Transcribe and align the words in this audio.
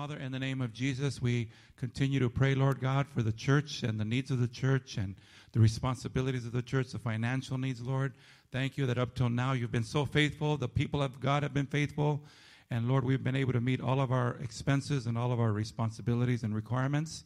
Father, 0.00 0.16
in 0.16 0.32
the 0.32 0.38
name 0.38 0.62
of 0.62 0.72
Jesus, 0.72 1.20
we 1.20 1.50
continue 1.76 2.20
to 2.20 2.30
pray, 2.30 2.54
Lord 2.54 2.80
God, 2.80 3.06
for 3.06 3.20
the 3.20 3.34
church 3.34 3.82
and 3.82 4.00
the 4.00 4.04
needs 4.06 4.30
of 4.30 4.40
the 4.40 4.48
church 4.48 4.96
and 4.96 5.14
the 5.52 5.60
responsibilities 5.60 6.46
of 6.46 6.52
the 6.52 6.62
church, 6.62 6.92
the 6.92 6.98
financial 6.98 7.58
needs, 7.58 7.82
Lord. 7.82 8.14
Thank 8.50 8.78
you 8.78 8.86
that 8.86 8.96
up 8.96 9.14
till 9.14 9.28
now 9.28 9.52
you've 9.52 9.70
been 9.70 9.84
so 9.84 10.06
faithful. 10.06 10.56
The 10.56 10.68
people 10.68 11.02
of 11.02 11.20
God 11.20 11.42
have 11.42 11.52
been 11.52 11.66
faithful. 11.66 12.22
And 12.70 12.88
Lord, 12.88 13.04
we've 13.04 13.22
been 13.22 13.36
able 13.36 13.52
to 13.52 13.60
meet 13.60 13.82
all 13.82 14.00
of 14.00 14.10
our 14.10 14.36
expenses 14.42 15.06
and 15.06 15.18
all 15.18 15.32
of 15.32 15.38
our 15.38 15.52
responsibilities 15.52 16.44
and 16.44 16.54
requirements. 16.54 17.24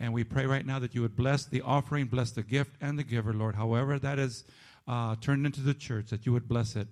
And 0.00 0.12
we 0.12 0.24
pray 0.24 0.44
right 0.44 0.66
now 0.66 0.80
that 0.80 0.96
you 0.96 1.02
would 1.02 1.14
bless 1.14 1.44
the 1.44 1.62
offering, 1.62 2.06
bless 2.06 2.32
the 2.32 2.42
gift 2.42 2.72
and 2.80 2.98
the 2.98 3.04
giver, 3.04 3.32
Lord. 3.32 3.54
However, 3.54 3.96
that 4.00 4.18
is 4.18 4.42
uh, 4.88 5.14
turned 5.20 5.46
into 5.46 5.60
the 5.60 5.72
church, 5.74 6.06
that 6.06 6.26
you 6.26 6.32
would 6.32 6.48
bless 6.48 6.74
it. 6.74 6.88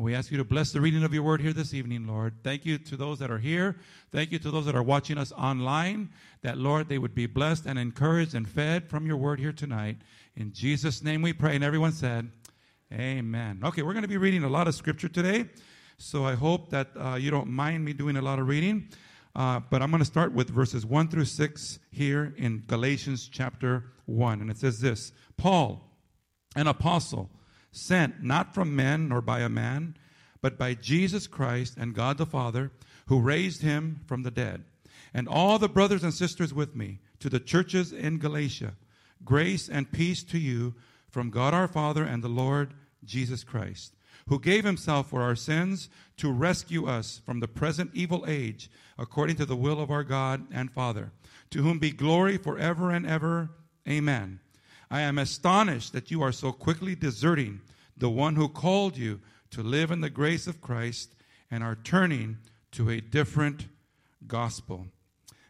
And 0.00 0.04
we 0.06 0.14
ask 0.14 0.30
you 0.30 0.38
to 0.38 0.44
bless 0.44 0.72
the 0.72 0.80
reading 0.80 1.04
of 1.04 1.12
your 1.12 1.22
word 1.22 1.42
here 1.42 1.52
this 1.52 1.74
evening, 1.74 2.06
Lord. 2.06 2.32
Thank 2.42 2.64
you 2.64 2.78
to 2.78 2.96
those 2.96 3.18
that 3.18 3.30
are 3.30 3.36
here. 3.36 3.76
Thank 4.10 4.32
you 4.32 4.38
to 4.38 4.50
those 4.50 4.64
that 4.64 4.74
are 4.74 4.82
watching 4.82 5.18
us 5.18 5.30
online, 5.32 6.08
that, 6.40 6.56
Lord, 6.56 6.88
they 6.88 6.96
would 6.96 7.14
be 7.14 7.26
blessed 7.26 7.66
and 7.66 7.78
encouraged 7.78 8.34
and 8.34 8.48
fed 8.48 8.88
from 8.88 9.04
your 9.04 9.18
word 9.18 9.40
here 9.40 9.52
tonight. 9.52 9.98
In 10.34 10.54
Jesus' 10.54 11.02
name 11.02 11.20
we 11.20 11.34
pray. 11.34 11.54
And 11.54 11.62
everyone 11.62 11.92
said, 11.92 12.30
Amen. 12.90 13.60
Okay, 13.62 13.82
we're 13.82 13.92
going 13.92 14.00
to 14.00 14.08
be 14.08 14.16
reading 14.16 14.42
a 14.42 14.48
lot 14.48 14.66
of 14.66 14.74
scripture 14.74 15.10
today. 15.10 15.50
So 15.98 16.24
I 16.24 16.34
hope 16.34 16.70
that 16.70 16.88
uh, 16.98 17.16
you 17.16 17.30
don't 17.30 17.48
mind 17.48 17.84
me 17.84 17.92
doing 17.92 18.16
a 18.16 18.22
lot 18.22 18.38
of 18.38 18.48
reading. 18.48 18.88
Uh, 19.36 19.60
but 19.68 19.82
I'm 19.82 19.90
going 19.90 19.98
to 19.98 20.06
start 20.06 20.32
with 20.32 20.48
verses 20.48 20.86
1 20.86 21.08
through 21.08 21.26
6 21.26 21.78
here 21.90 22.32
in 22.38 22.64
Galatians 22.66 23.28
chapter 23.30 23.92
1. 24.06 24.40
And 24.40 24.50
it 24.50 24.56
says 24.56 24.80
this 24.80 25.12
Paul, 25.36 25.84
an 26.56 26.68
apostle, 26.68 27.28
sent 27.72 28.22
not 28.22 28.54
from 28.54 28.74
men 28.74 29.08
nor 29.08 29.20
by 29.20 29.40
a 29.40 29.48
man, 29.48 29.96
but 30.42 30.58
by 30.58 30.74
Jesus 30.74 31.26
Christ 31.26 31.76
and 31.76 31.94
God 31.94 32.18
the 32.18 32.26
Father, 32.26 32.72
who 33.06 33.20
raised 33.20 33.62
him 33.62 34.00
from 34.06 34.22
the 34.22 34.30
dead. 34.30 34.64
And 35.12 35.28
all 35.28 35.58
the 35.58 35.68
brothers 35.68 36.04
and 36.04 36.14
sisters 36.14 36.54
with 36.54 36.76
me 36.76 37.00
to 37.18 37.28
the 37.28 37.40
churches 37.40 37.92
in 37.92 38.18
Galatia, 38.18 38.74
grace 39.24 39.68
and 39.68 39.90
peace 39.90 40.22
to 40.24 40.38
you 40.38 40.74
from 41.08 41.30
God 41.30 41.52
our 41.52 41.68
Father 41.68 42.04
and 42.04 42.22
the 42.22 42.28
Lord 42.28 42.74
Jesus 43.04 43.44
Christ, 43.44 43.94
who 44.28 44.38
gave 44.38 44.64
himself 44.64 45.10
for 45.10 45.22
our 45.22 45.34
sins 45.34 45.88
to 46.18 46.30
rescue 46.30 46.86
us 46.86 47.20
from 47.24 47.40
the 47.40 47.48
present 47.48 47.90
evil 47.94 48.24
age, 48.26 48.70
according 48.98 49.36
to 49.36 49.46
the 49.46 49.56
will 49.56 49.80
of 49.80 49.90
our 49.90 50.04
God 50.04 50.46
and 50.52 50.70
Father, 50.70 51.12
to 51.50 51.62
whom 51.62 51.78
be 51.78 51.90
glory 51.90 52.36
forever 52.36 52.90
and 52.90 53.06
ever. 53.06 53.50
Amen. 53.88 54.40
I 54.90 55.02
am 55.02 55.18
astonished 55.18 55.92
that 55.92 56.10
you 56.10 56.22
are 56.22 56.32
so 56.32 56.50
quickly 56.50 56.94
deserting 56.96 57.60
the 57.96 58.10
one 58.10 58.34
who 58.34 58.48
called 58.48 58.96
you 58.96 59.20
to 59.50 59.62
live 59.62 59.90
in 59.90 60.00
the 60.00 60.10
grace 60.10 60.46
of 60.46 60.60
Christ 60.60 61.14
and 61.50 61.62
are 61.62 61.76
turning 61.76 62.38
to 62.72 62.90
a 62.90 63.00
different 63.00 63.66
gospel. 64.26 64.86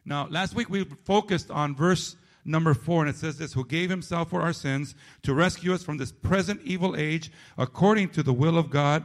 Now, 0.05 0.27
last 0.28 0.55
week 0.55 0.68
we 0.68 0.84
focused 1.05 1.50
on 1.50 1.74
verse 1.74 2.16
number 2.44 2.74
four, 2.74 3.02
and 3.02 3.11
it 3.11 3.16
says 3.16 3.38
this 3.38 3.52
Who 3.55 3.64
gave 3.64 3.88
himself 3.88 4.30
for 4.30 4.42
our 4.42 4.52
sins 4.52 4.94
to 5.22 5.33
rescue 5.33 5.72
us 5.72 5.83
from 5.83 5.96
this 5.96 6.12
present 6.12 6.61
evil 6.62 6.94
age 6.96 7.30
according 7.56 8.11
to 8.11 8.22
the 8.22 8.33
will 8.33 8.58
of 8.58 8.68
God, 8.70 9.05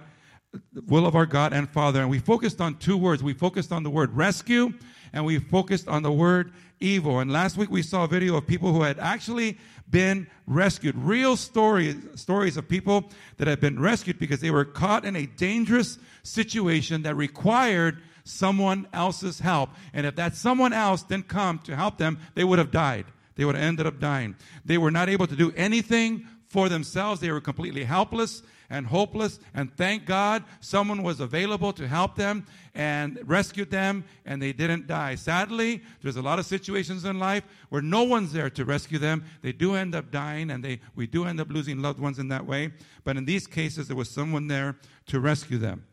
will 0.87 1.05
of 1.05 1.15
our 1.15 1.25
God 1.25 1.53
and 1.53 1.69
Father. 1.69 2.01
And 2.01 2.09
we 2.09 2.19
focused 2.19 2.59
on 2.59 2.77
two 2.77 2.97
words. 2.97 3.23
We 3.23 3.33
focused 3.33 3.71
on 3.71 3.83
the 3.83 3.89
word 3.89 4.15
rescue 4.15 4.73
and 5.13 5.25
we 5.25 5.39
focused 5.39 5.87
on 5.87 6.03
the 6.03 6.11
word 6.11 6.51
evil. 6.79 7.19
And 7.19 7.31
last 7.31 7.57
week 7.57 7.71
we 7.71 7.81
saw 7.81 8.03
a 8.03 8.07
video 8.07 8.35
of 8.35 8.45
people 8.45 8.73
who 8.73 8.83
had 8.83 8.99
actually 8.99 9.57
been 9.89 10.27
rescued. 10.47 10.95
Real 10.97 11.37
stories, 11.37 11.95
stories 12.15 12.57
of 12.57 12.67
people 12.67 13.09
that 13.37 13.47
had 13.47 13.59
been 13.59 13.79
rescued 13.79 14.19
because 14.19 14.39
they 14.39 14.51
were 14.51 14.65
caught 14.65 15.05
in 15.05 15.15
a 15.15 15.25
dangerous 15.25 15.97
situation 16.23 17.03
that 17.03 17.15
required 17.15 18.01
someone 18.23 18.87
else's 18.93 19.39
help. 19.39 19.69
And 19.93 20.05
if 20.05 20.15
that 20.15 20.35
someone 20.35 20.73
else 20.73 21.03
didn't 21.03 21.27
come 21.27 21.59
to 21.59 21.75
help 21.75 21.97
them, 21.97 22.19
they 22.33 22.43
would 22.43 22.59
have 22.59 22.71
died. 22.71 23.05
They 23.35 23.45
would 23.45 23.55
have 23.55 23.63
ended 23.63 23.85
up 23.85 23.99
dying. 23.99 24.35
They 24.63 24.77
were 24.77 24.91
not 24.91 25.09
able 25.09 25.27
to 25.27 25.35
do 25.35 25.51
anything 25.55 26.27
for 26.55 26.69
themselves. 26.69 27.19
They 27.19 27.33
were 27.33 27.41
completely 27.41 27.83
helpless 27.83 28.41
and 28.69 28.87
hopeless. 28.87 29.41
And 29.53 29.75
thank 29.75 30.05
God 30.05 30.45
someone 30.61 31.03
was 31.03 31.19
available 31.19 31.73
to 31.73 31.85
help 31.85 32.15
them 32.15 32.45
and 32.73 33.19
rescued 33.25 33.69
them 33.69 34.05
and 34.25 34.41
they 34.41 34.53
didn't 34.53 34.87
die. 34.87 35.15
Sadly, 35.15 35.83
there's 36.01 36.15
a 36.15 36.21
lot 36.21 36.39
of 36.39 36.45
situations 36.45 37.03
in 37.03 37.19
life 37.19 37.43
where 37.67 37.81
no 37.81 38.03
one's 38.03 38.31
there 38.31 38.49
to 38.51 38.63
rescue 38.63 38.97
them. 38.97 39.25
They 39.41 39.51
do 39.51 39.75
end 39.75 39.95
up 39.95 40.11
dying 40.11 40.49
and 40.49 40.63
they, 40.63 40.79
we 40.95 41.07
do 41.07 41.25
end 41.25 41.41
up 41.41 41.49
losing 41.49 41.81
loved 41.81 41.99
ones 41.99 42.19
in 42.19 42.29
that 42.29 42.45
way. 42.45 42.71
But 43.03 43.17
in 43.17 43.25
these 43.25 43.47
cases, 43.47 43.89
there 43.89 43.97
was 43.97 44.09
someone 44.09 44.47
there 44.47 44.77
to 45.07 45.19
rescue 45.19 45.57
them. 45.57 45.83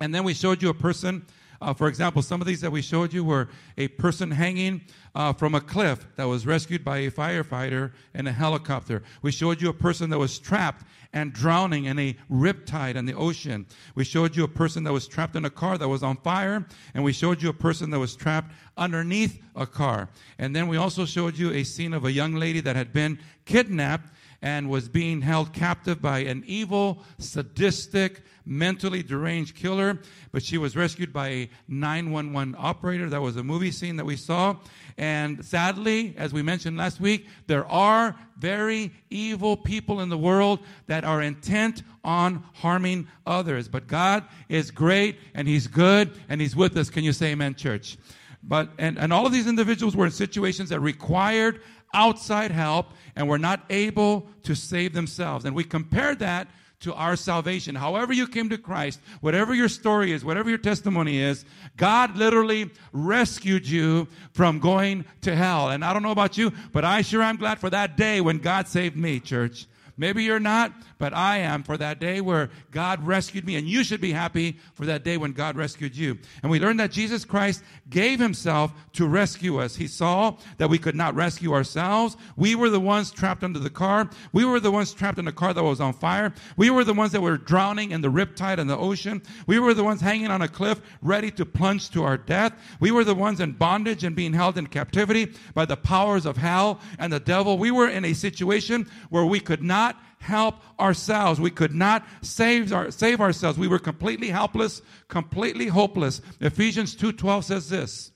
And 0.00 0.12
then 0.12 0.24
we 0.24 0.34
showed 0.34 0.60
you 0.60 0.70
a 0.70 0.74
person 0.74 1.24
uh, 1.60 1.74
for 1.74 1.88
example, 1.88 2.22
some 2.22 2.40
of 2.40 2.46
these 2.46 2.60
that 2.62 2.72
we 2.72 2.80
showed 2.80 3.12
you 3.12 3.22
were 3.22 3.48
a 3.76 3.88
person 3.88 4.30
hanging 4.30 4.80
uh, 5.14 5.32
from 5.32 5.54
a 5.54 5.60
cliff 5.60 6.06
that 6.16 6.24
was 6.24 6.46
rescued 6.46 6.84
by 6.84 6.98
a 6.98 7.10
firefighter 7.10 7.92
and 8.14 8.26
a 8.26 8.32
helicopter. 8.32 9.02
We 9.22 9.30
showed 9.30 9.60
you 9.60 9.68
a 9.68 9.74
person 9.74 10.08
that 10.10 10.18
was 10.18 10.38
trapped 10.38 10.86
and 11.12 11.32
drowning 11.32 11.84
in 11.86 11.98
a 11.98 12.16
riptide 12.30 12.94
in 12.94 13.04
the 13.04 13.14
ocean. 13.14 13.66
We 13.94 14.04
showed 14.04 14.36
you 14.36 14.44
a 14.44 14.48
person 14.48 14.84
that 14.84 14.92
was 14.92 15.08
trapped 15.08 15.36
in 15.36 15.44
a 15.44 15.50
car 15.50 15.76
that 15.76 15.88
was 15.88 16.02
on 16.02 16.16
fire, 16.18 16.66
and 16.94 17.04
we 17.04 17.12
showed 17.12 17.42
you 17.42 17.48
a 17.48 17.54
person 17.54 17.90
that 17.90 17.98
was 17.98 18.16
trapped 18.16 18.52
underneath 18.76 19.42
a 19.56 19.66
car. 19.66 20.08
And 20.38 20.54
then 20.54 20.68
we 20.68 20.76
also 20.76 21.04
showed 21.04 21.36
you 21.36 21.50
a 21.50 21.64
scene 21.64 21.92
of 21.92 22.04
a 22.04 22.12
young 22.12 22.36
lady 22.36 22.60
that 22.60 22.76
had 22.76 22.92
been 22.92 23.18
kidnapped 23.44 24.12
and 24.42 24.70
was 24.70 24.88
being 24.88 25.20
held 25.20 25.52
captive 25.52 26.00
by 26.00 26.20
an 26.20 26.42
evil, 26.46 27.02
sadistic, 27.18 28.22
mentally 28.46 29.02
deranged 29.02 29.54
killer. 29.54 29.98
But 30.32 30.42
she 30.42 30.58
was 30.58 30.76
rescued 30.76 31.12
by 31.12 31.28
a 31.28 31.50
911 31.68 32.56
operator. 32.58 33.08
That 33.10 33.20
was 33.20 33.36
a 33.36 33.44
movie 33.44 33.70
scene 33.70 33.96
that 33.96 34.04
we 34.04 34.16
saw. 34.16 34.56
And 34.96 35.44
sadly, 35.44 36.14
as 36.16 36.32
we 36.32 36.42
mentioned 36.42 36.76
last 36.76 37.00
week, 37.00 37.26
there 37.46 37.66
are 37.66 38.16
very 38.38 38.92
evil 39.10 39.56
people 39.56 40.00
in 40.00 40.08
the 40.08 40.18
world 40.18 40.60
that 40.86 41.04
are 41.04 41.20
intent 41.20 41.82
on 42.02 42.44
harming 42.54 43.08
others. 43.26 43.68
But 43.68 43.86
God 43.86 44.24
is 44.48 44.70
great 44.70 45.16
and 45.34 45.46
He's 45.46 45.66
good 45.66 46.12
and 46.28 46.40
He's 46.40 46.56
with 46.56 46.76
us. 46.76 46.90
Can 46.90 47.04
you 47.04 47.12
say 47.12 47.32
amen, 47.32 47.54
church? 47.54 47.98
But, 48.42 48.70
and, 48.78 48.98
and 48.98 49.12
all 49.12 49.26
of 49.26 49.32
these 49.32 49.46
individuals 49.46 49.94
were 49.94 50.06
in 50.06 50.12
situations 50.12 50.70
that 50.70 50.80
required 50.80 51.60
outside 51.92 52.50
help 52.50 52.86
and 53.16 53.28
were 53.28 53.38
not 53.38 53.64
able 53.70 54.26
to 54.44 54.54
save 54.54 54.92
themselves. 54.92 55.44
And 55.44 55.54
we 55.54 55.64
compare 55.64 56.14
that 56.16 56.48
to 56.80 56.94
our 56.94 57.14
salvation. 57.14 57.74
However, 57.74 58.12
you 58.12 58.26
came 58.26 58.48
to 58.48 58.58
Christ, 58.58 59.00
whatever 59.20 59.54
your 59.54 59.68
story 59.68 60.12
is, 60.12 60.24
whatever 60.24 60.48
your 60.48 60.58
testimony 60.58 61.18
is, 61.18 61.44
God 61.76 62.16
literally 62.16 62.70
rescued 62.92 63.68
you 63.68 64.08
from 64.32 64.60
going 64.60 65.04
to 65.20 65.36
hell. 65.36 65.68
And 65.68 65.84
I 65.84 65.92
don't 65.92 66.02
know 66.02 66.10
about 66.10 66.38
you, 66.38 66.52
but 66.72 66.84
I 66.84 67.02
sure 67.02 67.22
am 67.22 67.36
glad 67.36 67.58
for 67.58 67.68
that 67.70 67.96
day 67.96 68.20
when 68.20 68.38
God 68.38 68.66
saved 68.66 68.96
me, 68.96 69.20
church. 69.20 69.66
Maybe 70.00 70.24
you're 70.24 70.40
not, 70.40 70.72
but 70.96 71.12
I 71.12 71.36
am 71.38 71.62
for 71.62 71.76
that 71.76 72.00
day 72.00 72.22
where 72.22 72.48
God 72.70 73.06
rescued 73.06 73.44
me. 73.44 73.56
And 73.56 73.68
you 73.68 73.84
should 73.84 74.00
be 74.00 74.12
happy 74.12 74.56
for 74.72 74.86
that 74.86 75.04
day 75.04 75.18
when 75.18 75.32
God 75.32 75.56
rescued 75.56 75.94
you. 75.94 76.16
And 76.42 76.50
we 76.50 76.58
learned 76.58 76.80
that 76.80 76.90
Jesus 76.90 77.26
Christ 77.26 77.62
gave 77.90 78.18
himself 78.18 78.72
to 78.94 79.06
rescue 79.06 79.60
us. 79.60 79.76
He 79.76 79.86
saw 79.86 80.38
that 80.56 80.70
we 80.70 80.78
could 80.78 80.94
not 80.94 81.14
rescue 81.14 81.52
ourselves. 81.52 82.16
We 82.34 82.54
were 82.54 82.70
the 82.70 82.80
ones 82.80 83.10
trapped 83.10 83.44
under 83.44 83.58
the 83.58 83.68
car. 83.68 84.08
We 84.32 84.46
were 84.46 84.58
the 84.58 84.70
ones 84.70 84.94
trapped 84.94 85.18
in 85.18 85.28
a 85.28 85.32
car 85.32 85.52
that 85.52 85.62
was 85.62 85.82
on 85.82 85.92
fire. 85.92 86.32
We 86.56 86.70
were 86.70 86.84
the 86.84 86.94
ones 86.94 87.12
that 87.12 87.20
were 87.20 87.36
drowning 87.36 87.90
in 87.90 88.00
the 88.00 88.08
riptide 88.08 88.56
in 88.56 88.68
the 88.68 88.78
ocean. 88.78 89.20
We 89.46 89.58
were 89.58 89.74
the 89.74 89.84
ones 89.84 90.00
hanging 90.00 90.28
on 90.28 90.40
a 90.40 90.48
cliff 90.48 90.80
ready 91.02 91.30
to 91.32 91.44
plunge 91.44 91.90
to 91.90 92.04
our 92.04 92.16
death. 92.16 92.54
We 92.80 92.90
were 92.90 93.04
the 93.04 93.14
ones 93.14 93.40
in 93.40 93.52
bondage 93.52 94.02
and 94.04 94.16
being 94.16 94.32
held 94.32 94.56
in 94.56 94.68
captivity 94.68 95.34
by 95.52 95.66
the 95.66 95.76
powers 95.76 96.24
of 96.24 96.38
hell 96.38 96.80
and 96.98 97.12
the 97.12 97.20
devil. 97.20 97.58
We 97.58 97.70
were 97.70 97.90
in 97.90 98.06
a 98.06 98.14
situation 98.14 98.88
where 99.10 99.26
we 99.26 99.40
could 99.40 99.62
not 99.62 99.89
not 99.94 100.02
help 100.18 100.56
ourselves. 100.78 101.40
We 101.40 101.50
could 101.50 101.74
not 101.74 102.06
save, 102.22 102.72
our, 102.72 102.90
save 102.90 103.20
ourselves. 103.20 103.58
We 103.58 103.68
were 103.68 103.78
completely 103.78 104.28
helpless, 104.28 104.82
completely 105.08 105.66
hopeless. 105.66 106.20
Ephesians 106.40 106.94
2.12 106.94 107.44
says 107.44 107.68
this, 107.68 108.12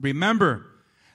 Remember 0.00 0.66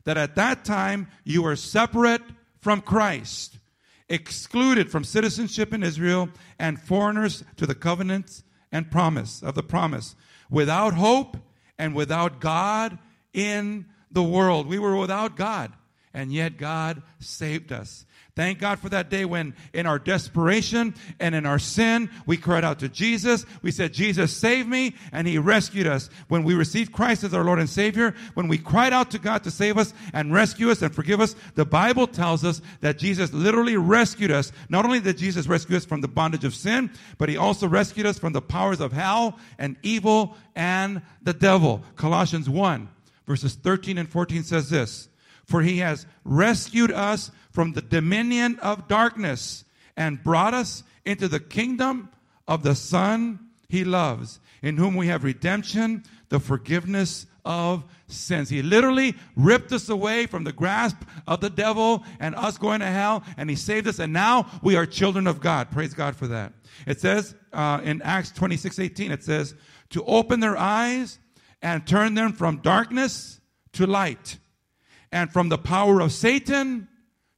that 0.06 0.18
at 0.18 0.36
that 0.36 0.64
time 0.66 1.08
you 1.24 1.44
were 1.44 1.56
separate 1.56 2.22
from 2.62 2.82
Christ, 2.82 3.60
excluded 4.08 4.90
from 4.90 5.04
citizenship 5.04 5.74
in 5.74 5.84
Israel, 5.84 6.30
and 6.58 6.82
foreigners 6.82 7.44
to 7.58 7.66
the 7.66 7.76
covenants 7.76 8.44
and 8.72 8.92
promise 8.92 9.44
of 9.44 9.56
the 9.56 9.64
promise, 9.64 10.16
without 10.50 10.94
hope 10.94 11.38
and 11.78 11.94
without 11.94 12.40
God 12.40 12.98
in 13.34 13.86
the 14.12 14.24
world. 14.24 14.68
We 14.68 14.80
were 14.80 14.96
without 14.96 15.36
God, 15.36 15.74
and 16.14 16.32
yet 16.32 16.58
God 16.58 17.02
saved 17.20 17.72
us. 17.72 18.06
Thank 18.36 18.60
God 18.60 18.80
for 18.80 18.90
that 18.90 19.10
day 19.10 19.24
when 19.24 19.54
in 19.74 19.86
our 19.86 19.98
desperation 19.98 20.94
and 21.22 21.34
in 21.34 21.46
our 21.46 21.58
sin, 21.58 22.10
we 22.26 22.36
cried 22.36 22.66
out 22.66 22.80
to 22.80 22.90
Jesus. 22.90 23.46
We 23.62 23.72
said, 23.72 23.94
Jesus, 23.94 24.36
save 24.36 24.68
me. 24.68 24.94
And 25.14 25.26
he 25.26 25.38
rescued 25.38 25.88
us. 25.88 26.10
When 26.28 26.44
we 26.44 26.54
received 26.54 26.92
Christ 26.92 27.24
as 27.24 27.34
our 27.34 27.46
Lord 27.46 27.60
and 27.60 27.70
Savior, 27.70 28.14
when 28.34 28.50
we 28.50 28.58
cried 28.58 28.92
out 28.92 29.10
to 29.12 29.20
God 29.20 29.46
to 29.46 29.52
save 29.52 29.78
us 29.78 29.94
and 30.12 30.34
rescue 30.34 30.70
us 30.70 30.82
and 30.82 30.94
forgive 30.94 31.22
us, 31.22 31.34
the 31.56 31.64
Bible 31.64 32.08
tells 32.08 32.44
us 32.44 32.62
that 32.82 32.98
Jesus 32.98 33.32
literally 33.32 33.78
rescued 33.78 34.32
us. 34.32 34.52
Not 34.68 34.84
only 34.84 35.00
did 35.00 35.18
Jesus 35.18 35.48
rescue 35.48 35.78
us 35.78 35.86
from 35.86 36.02
the 36.02 36.10
bondage 36.10 36.44
of 36.44 36.54
sin, 36.54 36.92
but 37.18 37.30
he 37.30 37.38
also 37.38 37.70
rescued 37.70 38.06
us 38.06 38.20
from 38.20 38.34
the 38.34 38.42
powers 38.42 38.82
of 38.82 38.92
hell 38.92 39.40
and 39.58 39.78
evil 39.82 40.36
and 40.56 41.02
the 41.22 41.34
devil. 41.34 41.84
Colossians 41.96 42.50
1 42.50 42.90
verses 43.26 43.56
13 43.56 43.98
and 43.98 44.10
14 44.10 44.44
says 44.44 44.70
this 44.70 45.10
For 45.46 45.62
he 45.62 45.78
has 45.80 46.06
rescued 46.24 46.92
us 46.92 47.32
from 47.52 47.74
the 47.74 47.82
dominion 47.82 48.60
of 48.62 48.88
darkness 48.88 49.64
and 49.96 50.24
brought 50.24 50.54
us 50.54 50.84
into 51.06 51.28
the 51.28 51.40
kingdom 51.40 52.10
of 52.48 52.64
the 52.64 52.76
Son 52.76 53.40
he 53.68 53.84
loves, 53.84 54.40
in 54.62 54.78
whom 54.78 54.96
we 54.96 55.08
have 55.08 55.24
redemption, 55.24 56.04
the 56.30 56.40
forgiveness 56.40 57.28
of 57.44 57.84
sins. 58.08 58.50
He 58.50 58.62
literally 58.62 59.16
ripped 59.36 59.72
us 59.72 59.90
away 59.90 60.26
from 60.26 60.44
the 60.44 60.52
grasp 60.52 60.98
of 61.28 61.42
the 61.42 61.50
devil 61.50 62.04
and 62.20 62.36
us 62.36 62.58
going 62.58 62.80
to 62.80 62.88
hell, 62.88 63.24
and 63.38 63.50
he 63.50 63.56
saved 63.56 63.88
us, 63.88 64.00
and 64.00 64.12
now 64.12 64.48
we 64.62 64.76
are 64.76 64.86
children 64.86 65.28
of 65.28 65.40
God. 65.40 65.72
Praise 65.72 65.94
God 65.94 66.16
for 66.16 66.28
that. 66.28 66.54
It 66.86 67.00
says 67.00 67.36
uh, 67.54 67.82
in 67.84 68.02
Acts 68.02 68.32
26 68.32 68.80
18, 68.80 69.12
it 69.12 69.24
says, 69.24 69.56
to 69.92 70.04
open 70.06 70.40
their 70.40 70.58
eyes 70.58 71.20
and 71.62 71.86
turn 71.86 72.16
them 72.16 72.34
from 72.34 72.58
darkness 72.58 73.40
to 73.74 73.88
light, 73.88 74.38
and 75.12 75.32
from 75.32 75.50
the 75.50 75.58
power 75.58 76.00
of 76.00 76.12
Satan 76.12 76.88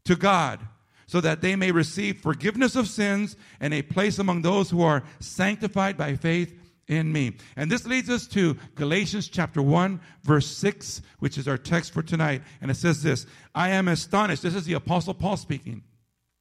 to 0.06 0.16
God 0.16 0.60
so 1.08 1.22
that 1.22 1.42
they 1.42 1.56
may 1.56 1.72
receive 1.72 2.20
forgiveness 2.20 2.76
of 2.76 2.88
sins 2.88 3.36
and 3.60 3.74
a 3.74 3.82
place 3.82 4.20
among 4.20 4.42
those 4.42 4.70
who 4.70 4.82
are 4.82 5.04
sanctified 5.20 5.98
by 5.98 6.16
faith 6.16 6.54
in 6.88 7.12
me. 7.12 7.36
And 7.56 7.72
this 7.72 7.86
leads 7.86 8.10
us 8.10 8.28
to 8.28 8.58
Galatians 8.76 9.28
chapter 9.28 9.62
1, 9.62 10.00
verse 10.24 10.48
6, 10.48 11.02
which 11.20 11.38
is 11.38 11.48
our 11.48 11.58
text 11.58 11.94
for 11.94 12.02
tonight. 12.02 12.42
And 12.62 12.70
it 12.70 12.76
says 12.76 13.04
this 13.04 13.26
I 13.56 13.70
am 13.70 13.88
astonished. 13.88 14.44
This 14.44 14.56
is 14.56 14.66
the 14.66 14.74
Apostle 14.74 15.14
Paul 15.14 15.38
speaking. 15.38 15.84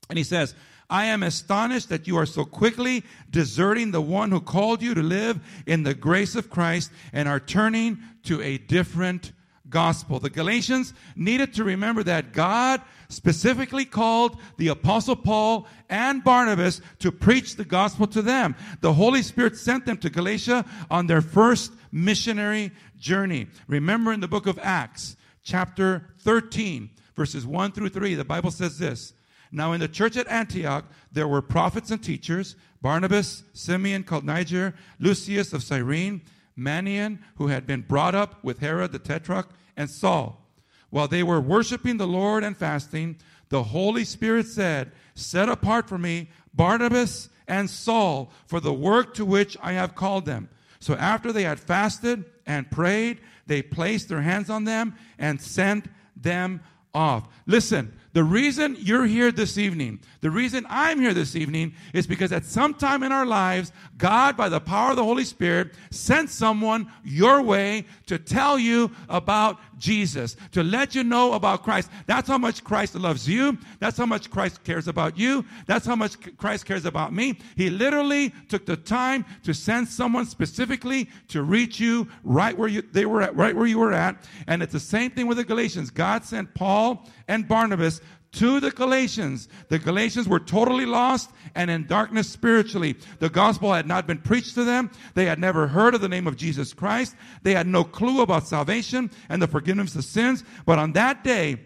And 0.08 0.18
he 0.18 0.24
says, 0.24 0.54
I 0.88 1.06
am 1.06 1.24
astonished 1.24 1.88
that 1.88 2.06
you 2.06 2.16
are 2.16 2.26
so 2.26 2.44
quickly 2.44 3.02
deserting 3.28 3.90
the 3.90 4.00
one 4.00 4.30
who 4.30 4.40
called 4.40 4.82
you 4.82 4.94
to 4.94 5.02
live 5.02 5.40
in 5.66 5.82
the 5.82 5.94
grace 5.94 6.36
of 6.36 6.48
Christ 6.48 6.92
and 7.12 7.28
are 7.28 7.40
turning 7.40 7.98
to 8.24 8.40
a 8.40 8.58
different 8.58 9.32
gospel. 9.68 10.18
The 10.18 10.30
Galatians 10.30 10.94
needed 11.14 11.54
to 11.54 11.64
remember 11.64 12.02
that 12.04 12.32
God 12.32 12.80
specifically 13.08 13.84
called 13.84 14.38
the 14.56 14.68
apostle 14.68 15.16
Paul 15.16 15.66
and 15.88 16.22
Barnabas 16.22 16.80
to 17.00 17.12
preach 17.12 17.56
the 17.56 17.64
gospel 17.64 18.06
to 18.08 18.22
them. 18.22 18.54
The 18.80 18.92
Holy 18.92 19.22
Spirit 19.22 19.56
sent 19.56 19.86
them 19.86 19.98
to 19.98 20.10
Galatia 20.10 20.64
on 20.90 21.06
their 21.06 21.20
first 21.20 21.72
missionary 21.92 22.72
journey. 22.98 23.46
Remember 23.68 24.12
in 24.12 24.20
the 24.20 24.28
book 24.28 24.46
of 24.46 24.58
Acts, 24.60 25.16
chapter 25.42 26.10
13, 26.20 26.90
verses 27.14 27.46
1 27.46 27.72
through 27.72 27.90
3, 27.90 28.14
the 28.14 28.24
Bible 28.24 28.50
says 28.50 28.78
this. 28.78 29.12
Now 29.52 29.72
in 29.72 29.80
the 29.80 29.88
church 29.88 30.16
at 30.16 30.28
Antioch, 30.28 30.84
there 31.12 31.28
were 31.28 31.42
prophets 31.42 31.90
and 31.90 32.02
teachers, 32.02 32.56
Barnabas, 32.82 33.42
Simeon 33.52 34.02
called 34.02 34.24
Niger, 34.24 34.74
Lucius 34.98 35.52
of 35.52 35.62
Cyrene, 35.62 36.20
Manaen, 36.58 37.18
who 37.36 37.48
had 37.48 37.66
been 37.66 37.82
brought 37.82 38.14
up 38.14 38.42
with 38.42 38.60
Herod 38.60 38.92
the 38.92 38.98
Tetrarch, 38.98 39.48
and 39.76 39.90
Saul. 39.90 40.46
While 40.90 41.08
they 41.08 41.22
were 41.22 41.40
worshiping 41.40 41.96
the 41.96 42.06
Lord 42.06 42.44
and 42.44 42.56
fasting, 42.56 43.16
the 43.48 43.64
Holy 43.64 44.04
Spirit 44.04 44.46
said, 44.46 44.92
Set 45.14 45.48
apart 45.48 45.88
for 45.88 45.98
me 45.98 46.30
Barnabas 46.54 47.28
and 47.46 47.68
Saul 47.68 48.32
for 48.46 48.60
the 48.60 48.72
work 48.72 49.14
to 49.14 49.24
which 49.24 49.56
I 49.62 49.72
have 49.72 49.94
called 49.94 50.24
them. 50.24 50.48
So 50.80 50.94
after 50.94 51.32
they 51.32 51.42
had 51.42 51.60
fasted 51.60 52.24
and 52.46 52.70
prayed, 52.70 53.20
they 53.46 53.62
placed 53.62 54.08
their 54.08 54.22
hands 54.22 54.50
on 54.50 54.64
them 54.64 54.94
and 55.18 55.40
sent 55.40 55.88
them 56.16 56.60
off. 56.94 57.28
Listen, 57.46 57.92
the 58.16 58.24
reason 58.24 58.78
you're 58.78 59.04
here 59.04 59.30
this 59.30 59.58
evening, 59.58 60.00
the 60.22 60.30
reason 60.30 60.64
I'm 60.70 60.98
here 61.00 61.12
this 61.12 61.36
evening 61.36 61.74
is 61.92 62.06
because 62.06 62.32
at 62.32 62.46
some 62.46 62.72
time 62.72 63.02
in 63.02 63.12
our 63.12 63.26
lives, 63.26 63.72
God, 63.98 64.38
by 64.38 64.48
the 64.48 64.58
power 64.58 64.92
of 64.92 64.96
the 64.96 65.04
Holy 65.04 65.26
Spirit, 65.26 65.74
sent 65.90 66.30
someone 66.30 66.90
your 67.04 67.42
way 67.42 67.84
to 68.06 68.18
tell 68.18 68.58
you 68.58 68.90
about 69.10 69.60
Jesus, 69.78 70.36
to 70.52 70.62
let 70.62 70.94
you 70.94 71.04
know 71.04 71.34
about 71.34 71.62
Christ. 71.62 71.90
That's 72.06 72.28
how 72.28 72.38
much 72.38 72.64
Christ 72.64 72.94
loves 72.94 73.28
you. 73.28 73.58
That's 73.78 73.96
how 73.96 74.06
much 74.06 74.30
Christ 74.30 74.64
cares 74.64 74.88
about 74.88 75.18
you. 75.18 75.44
That's 75.66 75.86
how 75.86 75.96
much 75.96 76.16
Christ 76.36 76.66
cares 76.66 76.84
about 76.84 77.12
me. 77.12 77.38
He 77.56 77.70
literally 77.70 78.32
took 78.48 78.66
the 78.66 78.76
time 78.76 79.24
to 79.44 79.54
send 79.54 79.88
someone 79.88 80.26
specifically 80.26 81.08
to 81.28 81.42
reach 81.42 81.78
you 81.80 82.08
right 82.24 82.56
where 82.56 82.68
you, 82.68 82.82
they 82.92 83.06
were 83.06 83.22
at, 83.22 83.36
right 83.36 83.54
where 83.54 83.66
you 83.66 83.78
were 83.78 83.92
at. 83.92 84.24
And 84.46 84.62
it's 84.62 84.72
the 84.72 84.80
same 84.80 85.10
thing 85.10 85.26
with 85.26 85.36
the 85.36 85.44
Galatians. 85.44 85.90
God 85.90 86.24
sent 86.24 86.54
Paul 86.54 87.06
and 87.28 87.46
Barnabas 87.46 88.00
to 88.36 88.60
the 88.60 88.70
Galatians. 88.70 89.48
The 89.68 89.78
Galatians 89.78 90.28
were 90.28 90.40
totally 90.40 90.86
lost 90.86 91.30
and 91.54 91.70
in 91.70 91.86
darkness 91.86 92.28
spiritually. 92.28 92.96
The 93.18 93.28
gospel 93.28 93.72
had 93.72 93.86
not 93.86 94.06
been 94.06 94.18
preached 94.18 94.54
to 94.54 94.64
them. 94.64 94.90
They 95.14 95.26
had 95.26 95.38
never 95.38 95.66
heard 95.66 95.94
of 95.94 96.00
the 96.00 96.08
name 96.08 96.26
of 96.26 96.36
Jesus 96.36 96.72
Christ. 96.72 97.16
They 97.42 97.54
had 97.54 97.66
no 97.66 97.84
clue 97.84 98.22
about 98.22 98.46
salvation 98.46 99.10
and 99.28 99.42
the 99.42 99.46
forgiveness 99.46 99.94
of 99.94 100.04
sins. 100.04 100.44
But 100.64 100.78
on 100.78 100.92
that 100.92 101.24
day, 101.24 101.60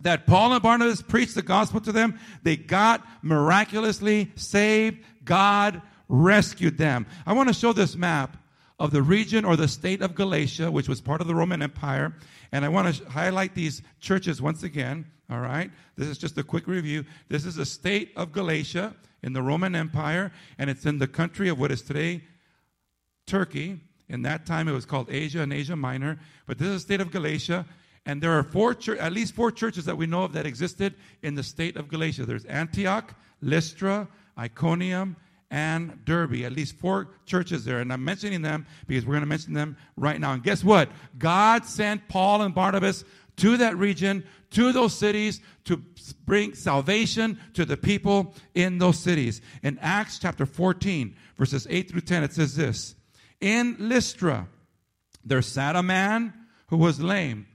that 0.00 0.26
Paul 0.26 0.52
and 0.52 0.62
Barnabas 0.62 1.02
preached 1.02 1.34
the 1.34 1.42
gospel 1.42 1.80
to 1.80 1.92
them, 1.92 2.18
they 2.42 2.56
got 2.56 3.06
miraculously 3.22 4.30
saved. 4.36 5.04
God 5.24 5.80
rescued 6.08 6.78
them. 6.78 7.06
I 7.26 7.32
want 7.32 7.48
to 7.48 7.54
show 7.54 7.72
this 7.72 7.96
map 7.96 8.36
of 8.78 8.90
the 8.90 9.02
region 9.02 9.44
or 9.44 9.56
the 9.56 9.68
state 9.68 10.02
of 10.02 10.14
Galatia, 10.14 10.70
which 10.70 10.88
was 10.88 11.00
part 11.00 11.20
of 11.20 11.26
the 11.26 11.34
Roman 11.34 11.62
Empire. 11.62 12.14
And 12.52 12.64
I 12.64 12.68
want 12.68 12.94
to 12.94 13.04
highlight 13.10 13.54
these 13.54 13.82
churches 14.00 14.42
once 14.42 14.62
again. 14.62 15.06
All 15.30 15.40
right. 15.40 15.70
This 15.96 16.08
is 16.08 16.18
just 16.18 16.36
a 16.38 16.42
quick 16.42 16.66
review. 16.66 17.04
This 17.28 17.44
is 17.46 17.54
the 17.56 17.64
state 17.64 18.12
of 18.16 18.32
Galatia 18.32 18.94
in 19.22 19.32
the 19.32 19.42
Roman 19.42 19.74
Empire, 19.74 20.32
and 20.58 20.68
it's 20.68 20.84
in 20.84 20.98
the 20.98 21.06
country 21.06 21.48
of 21.48 21.58
what 21.58 21.72
is 21.72 21.82
today 21.82 22.22
Turkey. 23.26 23.80
In 24.08 24.22
that 24.22 24.44
time, 24.44 24.68
it 24.68 24.72
was 24.72 24.84
called 24.84 25.08
Asia 25.10 25.40
and 25.40 25.52
Asia 25.52 25.74
Minor. 25.74 26.18
But 26.46 26.58
this 26.58 26.68
is 26.68 26.74
the 26.74 26.80
state 26.80 27.00
of 27.00 27.10
Galatia. 27.10 27.64
And 28.06 28.22
there 28.22 28.32
are 28.32 28.42
four, 28.42 28.76
at 29.00 29.12
least 29.12 29.34
four 29.34 29.50
churches 29.50 29.86
that 29.86 29.96
we 29.96 30.06
know 30.06 30.24
of 30.24 30.34
that 30.34 30.44
existed 30.44 30.94
in 31.22 31.34
the 31.34 31.42
state 31.42 31.76
of 31.76 31.88
Galatia. 31.88 32.26
There's 32.26 32.44
Antioch, 32.44 33.14
Lystra, 33.40 34.06
Iconium, 34.38 35.16
and 35.50 36.04
Derbe. 36.04 36.42
At 36.42 36.52
least 36.52 36.76
four 36.76 37.08
churches 37.24 37.64
there. 37.64 37.80
And 37.80 37.90
I'm 37.90 38.04
mentioning 38.04 38.42
them 38.42 38.66
because 38.86 39.06
we're 39.06 39.14
going 39.14 39.22
to 39.22 39.28
mention 39.28 39.54
them 39.54 39.78
right 39.96 40.20
now. 40.20 40.32
And 40.32 40.42
guess 40.42 40.62
what? 40.62 40.90
God 41.16 41.64
sent 41.64 42.06
Paul 42.08 42.42
and 42.42 42.54
Barnabas 42.54 43.04
to 43.36 43.56
that 43.56 43.76
region, 43.76 44.24
to 44.50 44.72
those 44.72 44.94
cities, 44.94 45.40
to 45.64 45.78
bring 46.24 46.54
salvation 46.54 47.38
to 47.54 47.64
the 47.64 47.76
people 47.76 48.34
in 48.54 48.78
those 48.78 48.98
cities. 48.98 49.40
In 49.62 49.78
Acts 49.80 50.18
chapter 50.18 50.46
14, 50.46 51.16
verses 51.36 51.66
8 51.68 51.90
through 51.90 52.02
10, 52.02 52.24
it 52.24 52.32
says 52.32 52.56
this 52.56 52.94
In 53.40 53.76
Lystra, 53.78 54.48
there 55.24 55.42
sat 55.42 55.76
a 55.76 55.82
man 55.82 56.32
who 56.68 56.76
was 56.76 57.00
lame. 57.00 57.46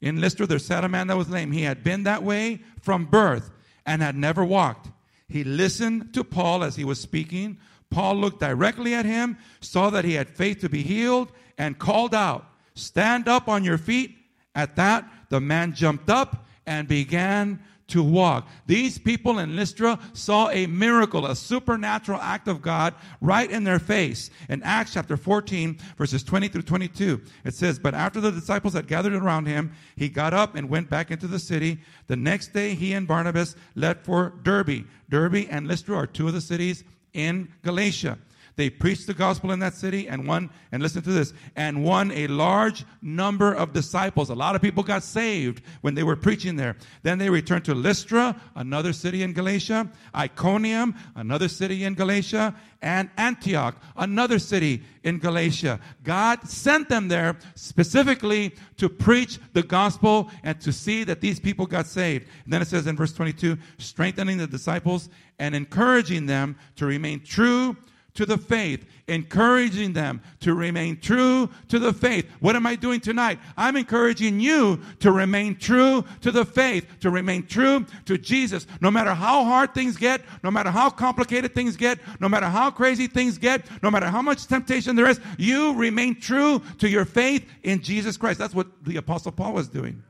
In 0.00 0.20
Lystra, 0.20 0.46
there 0.46 0.58
sat 0.58 0.84
a 0.84 0.88
man 0.88 1.08
that 1.08 1.16
was 1.16 1.28
lame. 1.28 1.52
He 1.52 1.62
had 1.62 1.84
been 1.84 2.04
that 2.04 2.22
way 2.22 2.62
from 2.80 3.04
birth 3.04 3.50
and 3.84 4.02
had 4.02 4.16
never 4.16 4.44
walked. 4.44 4.90
He 5.28 5.44
listened 5.44 6.14
to 6.14 6.24
Paul 6.24 6.64
as 6.64 6.76
he 6.76 6.84
was 6.84 7.00
speaking. 7.00 7.58
Paul 7.90 8.16
looked 8.16 8.40
directly 8.40 8.94
at 8.94 9.04
him, 9.04 9.36
saw 9.60 9.90
that 9.90 10.04
he 10.04 10.14
had 10.14 10.28
faith 10.28 10.60
to 10.60 10.68
be 10.68 10.82
healed, 10.82 11.32
and 11.58 11.78
called 11.78 12.14
out, 12.14 12.46
Stand 12.74 13.28
up 13.28 13.48
on 13.48 13.62
your 13.62 13.78
feet. 13.78 14.16
At 14.54 14.76
that, 14.76 15.08
the 15.28 15.40
man 15.40 15.74
jumped 15.74 16.10
up 16.10 16.46
and 16.66 16.88
began 16.88 17.60
to 17.90 18.02
walk. 18.02 18.48
These 18.66 18.98
people 18.98 19.38
in 19.38 19.56
Lystra 19.56 19.98
saw 20.12 20.48
a 20.50 20.66
miracle, 20.66 21.26
a 21.26 21.36
supernatural 21.36 22.20
act 22.20 22.48
of 22.48 22.62
God 22.62 22.94
right 23.20 23.50
in 23.50 23.64
their 23.64 23.78
face. 23.78 24.30
In 24.48 24.62
Acts 24.62 24.94
chapter 24.94 25.16
14, 25.16 25.78
verses 25.98 26.22
20 26.22 26.48
through 26.48 26.62
22, 26.62 27.20
it 27.44 27.54
says, 27.54 27.78
But 27.78 27.94
after 27.94 28.20
the 28.20 28.30
disciples 28.30 28.74
had 28.74 28.86
gathered 28.86 29.14
around 29.14 29.46
him, 29.46 29.72
he 29.96 30.08
got 30.08 30.32
up 30.32 30.54
and 30.54 30.70
went 30.70 30.88
back 30.88 31.10
into 31.10 31.26
the 31.26 31.38
city. 31.38 31.80
The 32.06 32.16
next 32.16 32.52
day, 32.52 32.74
he 32.74 32.92
and 32.92 33.06
Barnabas 33.06 33.56
left 33.74 34.04
for 34.04 34.34
Derbe. 34.42 34.86
Derbe 35.08 35.46
and 35.50 35.66
Lystra 35.66 35.96
are 35.96 36.06
two 36.06 36.28
of 36.28 36.34
the 36.34 36.40
cities 36.40 36.84
in 37.12 37.48
Galatia. 37.62 38.18
They 38.56 38.70
preached 38.70 39.06
the 39.06 39.14
gospel 39.14 39.52
in 39.52 39.58
that 39.60 39.74
city 39.74 40.08
and 40.08 40.26
won, 40.26 40.50
and 40.72 40.82
listen 40.82 41.02
to 41.02 41.10
this, 41.10 41.32
and 41.56 41.84
won 41.84 42.10
a 42.12 42.26
large 42.26 42.84
number 43.02 43.52
of 43.52 43.72
disciples. 43.72 44.30
A 44.30 44.34
lot 44.34 44.54
of 44.54 44.62
people 44.62 44.82
got 44.82 45.02
saved 45.02 45.62
when 45.80 45.94
they 45.94 46.02
were 46.02 46.16
preaching 46.16 46.56
there. 46.56 46.76
Then 47.02 47.18
they 47.18 47.30
returned 47.30 47.64
to 47.66 47.74
Lystra, 47.74 48.40
another 48.56 48.92
city 48.92 49.22
in 49.22 49.32
Galatia, 49.32 49.90
Iconium, 50.14 50.94
another 51.14 51.48
city 51.48 51.84
in 51.84 51.94
Galatia, 51.94 52.54
and 52.82 53.10
Antioch, 53.16 53.76
another 53.96 54.38
city 54.38 54.82
in 55.02 55.18
Galatia. 55.18 55.80
God 56.02 56.48
sent 56.48 56.88
them 56.88 57.08
there 57.08 57.36
specifically 57.54 58.54
to 58.78 58.88
preach 58.88 59.38
the 59.52 59.62
gospel 59.62 60.30
and 60.42 60.60
to 60.60 60.72
see 60.72 61.04
that 61.04 61.20
these 61.20 61.38
people 61.38 61.66
got 61.66 61.86
saved. 61.86 62.26
And 62.44 62.52
then 62.52 62.62
it 62.62 62.68
says 62.68 62.86
in 62.86 62.96
verse 62.96 63.12
22, 63.12 63.56
strengthening 63.78 64.38
the 64.38 64.46
disciples 64.46 65.08
and 65.38 65.54
encouraging 65.54 66.26
them 66.26 66.56
to 66.76 66.86
remain 66.86 67.20
true 67.20 67.76
to 68.14 68.26
the 68.26 68.38
faith, 68.38 68.84
encouraging 69.08 69.92
them 69.92 70.20
to 70.40 70.54
remain 70.54 70.98
true 71.00 71.48
to 71.68 71.78
the 71.78 71.92
faith. 71.92 72.26
What 72.40 72.56
am 72.56 72.66
I 72.66 72.76
doing 72.76 73.00
tonight? 73.00 73.38
I'm 73.56 73.76
encouraging 73.76 74.40
you 74.40 74.80
to 75.00 75.12
remain 75.12 75.56
true 75.56 76.04
to 76.20 76.30
the 76.30 76.44
faith, 76.44 76.86
to 77.00 77.10
remain 77.10 77.46
true 77.46 77.86
to 78.06 78.18
Jesus. 78.18 78.66
No 78.80 78.90
matter 78.90 79.14
how 79.14 79.44
hard 79.44 79.74
things 79.74 79.96
get, 79.96 80.22
no 80.42 80.50
matter 80.50 80.70
how 80.70 80.90
complicated 80.90 81.54
things 81.54 81.76
get, 81.76 81.98
no 82.20 82.28
matter 82.28 82.46
how 82.46 82.70
crazy 82.70 83.06
things 83.06 83.38
get, 83.38 83.64
no 83.82 83.90
matter 83.90 84.06
how 84.06 84.22
much 84.22 84.46
temptation 84.46 84.96
there 84.96 85.08
is, 85.08 85.20
you 85.38 85.74
remain 85.74 86.18
true 86.20 86.62
to 86.78 86.88
your 86.88 87.04
faith 87.04 87.46
in 87.62 87.82
Jesus 87.82 88.16
Christ. 88.16 88.38
That's 88.38 88.54
what 88.54 88.84
the 88.84 88.96
Apostle 88.96 89.32
Paul 89.32 89.52
was 89.52 89.68
doing. 89.68 90.02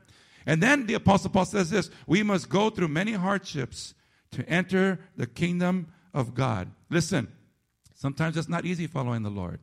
And 0.45 0.61
then 0.61 0.87
the 0.87 0.95
Apostle 0.95 1.29
Paul 1.29 1.45
says 1.45 1.69
this 1.69 1.89
we 2.07 2.23
must 2.23 2.49
go 2.49 2.69
through 2.69 2.87
many 2.87 3.13
hardships 3.13 3.93
to 4.31 4.47
enter 4.49 4.99
the 5.17 5.27
kingdom 5.27 5.87
of 6.13 6.33
God. 6.33 6.71
Listen, 6.89 7.31
sometimes 8.01 8.35
it's 8.35 8.49
not 8.49 8.65
easy 8.65 8.87
following 8.87 9.21
the 9.21 9.29
Lord. 9.29 9.59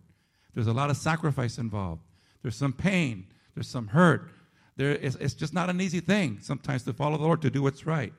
There's 0.55 0.69
a 0.69 0.73
lot 0.73 0.91
of 0.91 0.97
sacrifice 0.97 1.59
involved, 1.59 2.03
there's 2.43 2.55
some 2.55 2.73
pain, 2.73 3.27
there's 3.55 3.69
some 3.69 3.89
hurt. 3.89 4.31
There 4.77 4.95
is, 4.95 5.17
it's 5.17 5.35
just 5.35 5.53
not 5.53 5.69
an 5.69 5.81
easy 5.81 5.99
thing 5.99 6.39
sometimes 6.41 6.85
to 6.85 6.93
follow 6.93 7.19
the 7.19 7.25
Lord, 7.25 7.43
to 7.43 7.51
do 7.51 7.63
what's 7.63 7.85
right. 7.85 8.13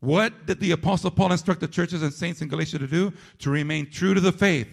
What 0.00 0.46
did 0.46 0.58
the 0.58 0.72
Apostle 0.72 1.12
Paul 1.12 1.30
instruct 1.30 1.60
the 1.60 1.68
churches 1.68 2.02
and 2.02 2.12
saints 2.12 2.42
in 2.42 2.48
Galatia 2.48 2.80
to 2.80 2.88
do? 2.88 3.12
To 3.38 3.50
remain 3.50 3.88
true 3.88 4.14
to 4.14 4.20
the 4.20 4.32
faith. 4.32 4.66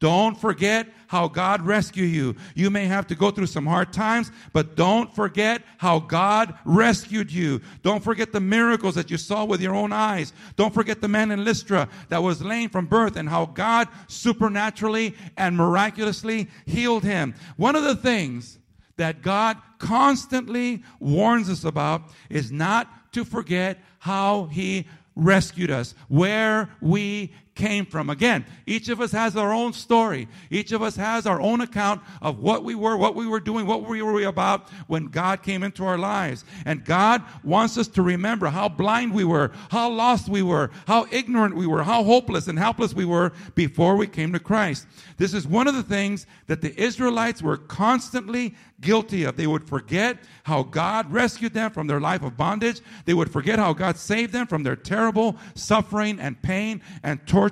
Don't 0.00 0.40
forget 0.40 0.86
how 1.08 1.26
God 1.26 1.62
rescued 1.62 2.10
you. 2.10 2.36
You 2.54 2.70
may 2.70 2.86
have 2.86 3.06
to 3.08 3.16
go 3.16 3.30
through 3.30 3.46
some 3.46 3.66
hard 3.66 3.92
times, 3.92 4.30
but 4.52 4.76
don't 4.76 5.12
forget 5.12 5.62
how 5.78 5.98
God 5.98 6.54
rescued 6.64 7.32
you. 7.32 7.60
Don't 7.82 8.04
forget 8.04 8.30
the 8.30 8.40
miracles 8.40 8.94
that 8.94 9.10
you 9.10 9.16
saw 9.16 9.44
with 9.44 9.60
your 9.60 9.74
own 9.74 9.92
eyes. 9.92 10.32
Don't 10.54 10.72
forget 10.72 11.00
the 11.00 11.08
man 11.08 11.32
in 11.32 11.44
Lystra 11.44 11.88
that 12.10 12.22
was 12.22 12.42
lame 12.42 12.70
from 12.70 12.86
birth 12.86 13.16
and 13.16 13.28
how 13.28 13.46
God 13.46 13.88
supernaturally 14.06 15.16
and 15.36 15.56
miraculously 15.56 16.48
healed 16.66 17.02
him. 17.02 17.34
One 17.56 17.74
of 17.74 17.82
the 17.82 17.96
things 17.96 18.58
that 18.98 19.22
God 19.22 19.56
constantly 19.78 20.84
warns 21.00 21.50
us 21.50 21.64
about 21.64 22.02
is 22.30 22.52
not 22.52 23.12
to 23.12 23.24
forget 23.24 23.78
how 23.98 24.46
he 24.46 24.86
rescued 25.16 25.70
us, 25.70 25.94
where 26.06 26.70
we 26.80 27.32
came 27.58 27.84
from. 27.84 28.08
Again, 28.08 28.46
each 28.66 28.88
of 28.88 29.02
us 29.02 29.12
has 29.12 29.36
our 29.36 29.52
own 29.52 29.74
story. 29.74 30.28
Each 30.48 30.72
of 30.72 30.80
us 30.80 30.96
has 30.96 31.26
our 31.26 31.40
own 31.40 31.60
account 31.60 32.00
of 32.22 32.38
what 32.38 32.64
we 32.64 32.74
were, 32.74 32.96
what 32.96 33.14
we 33.14 33.26
were 33.26 33.40
doing, 33.40 33.66
what 33.66 33.86
we 33.86 34.00
were 34.00 34.22
about 34.22 34.70
when 34.86 35.06
God 35.08 35.42
came 35.42 35.62
into 35.62 35.84
our 35.84 35.98
lives. 35.98 36.44
And 36.64 36.84
God 36.84 37.22
wants 37.44 37.76
us 37.76 37.88
to 37.88 38.02
remember 38.02 38.46
how 38.46 38.68
blind 38.68 39.12
we 39.12 39.24
were, 39.24 39.50
how 39.70 39.90
lost 39.90 40.28
we 40.28 40.40
were, 40.40 40.70
how 40.86 41.06
ignorant 41.10 41.56
we 41.56 41.66
were, 41.66 41.82
how 41.82 42.04
hopeless 42.04 42.48
and 42.48 42.58
helpless 42.58 42.94
we 42.94 43.04
were 43.04 43.32
before 43.54 43.96
we 43.96 44.06
came 44.06 44.32
to 44.32 44.38
Christ. 44.38 44.86
This 45.18 45.34
is 45.34 45.46
one 45.46 45.66
of 45.66 45.74
the 45.74 45.82
things 45.82 46.26
that 46.46 46.62
the 46.62 46.80
Israelites 46.80 47.42
were 47.42 47.56
constantly 47.56 48.54
guilty 48.80 49.24
of. 49.24 49.36
They 49.36 49.48
would 49.48 49.68
forget 49.68 50.18
how 50.44 50.62
God 50.62 51.12
rescued 51.12 51.52
them 51.52 51.72
from 51.72 51.88
their 51.88 52.00
life 52.00 52.22
of 52.22 52.36
bondage. 52.36 52.80
They 53.04 53.14
would 53.14 53.32
forget 53.32 53.58
how 53.58 53.72
God 53.72 53.96
saved 53.96 54.32
them 54.32 54.46
from 54.46 54.62
their 54.62 54.76
terrible 54.76 55.36
suffering 55.54 56.20
and 56.20 56.40
pain 56.40 56.80
and 57.02 57.26
torture 57.26 57.47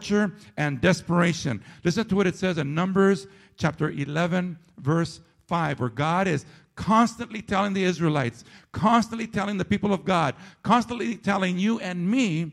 and 0.56 0.80
desperation. 0.80 1.62
Listen 1.84 2.06
to 2.08 2.16
what 2.16 2.26
it 2.26 2.36
says 2.36 2.58
in 2.58 2.74
Numbers 2.74 3.26
chapter 3.56 3.90
11, 3.90 4.58
verse 4.78 5.20
5, 5.46 5.80
where 5.80 5.88
God 5.88 6.28
is 6.28 6.44
constantly 6.74 7.42
telling 7.42 7.72
the 7.72 7.84
Israelites, 7.84 8.44
constantly 8.72 9.26
telling 9.26 9.56
the 9.58 9.64
people 9.64 9.92
of 9.92 10.04
God, 10.04 10.34
constantly 10.62 11.16
telling 11.16 11.58
you 11.58 11.80
and 11.80 12.10
me, 12.10 12.52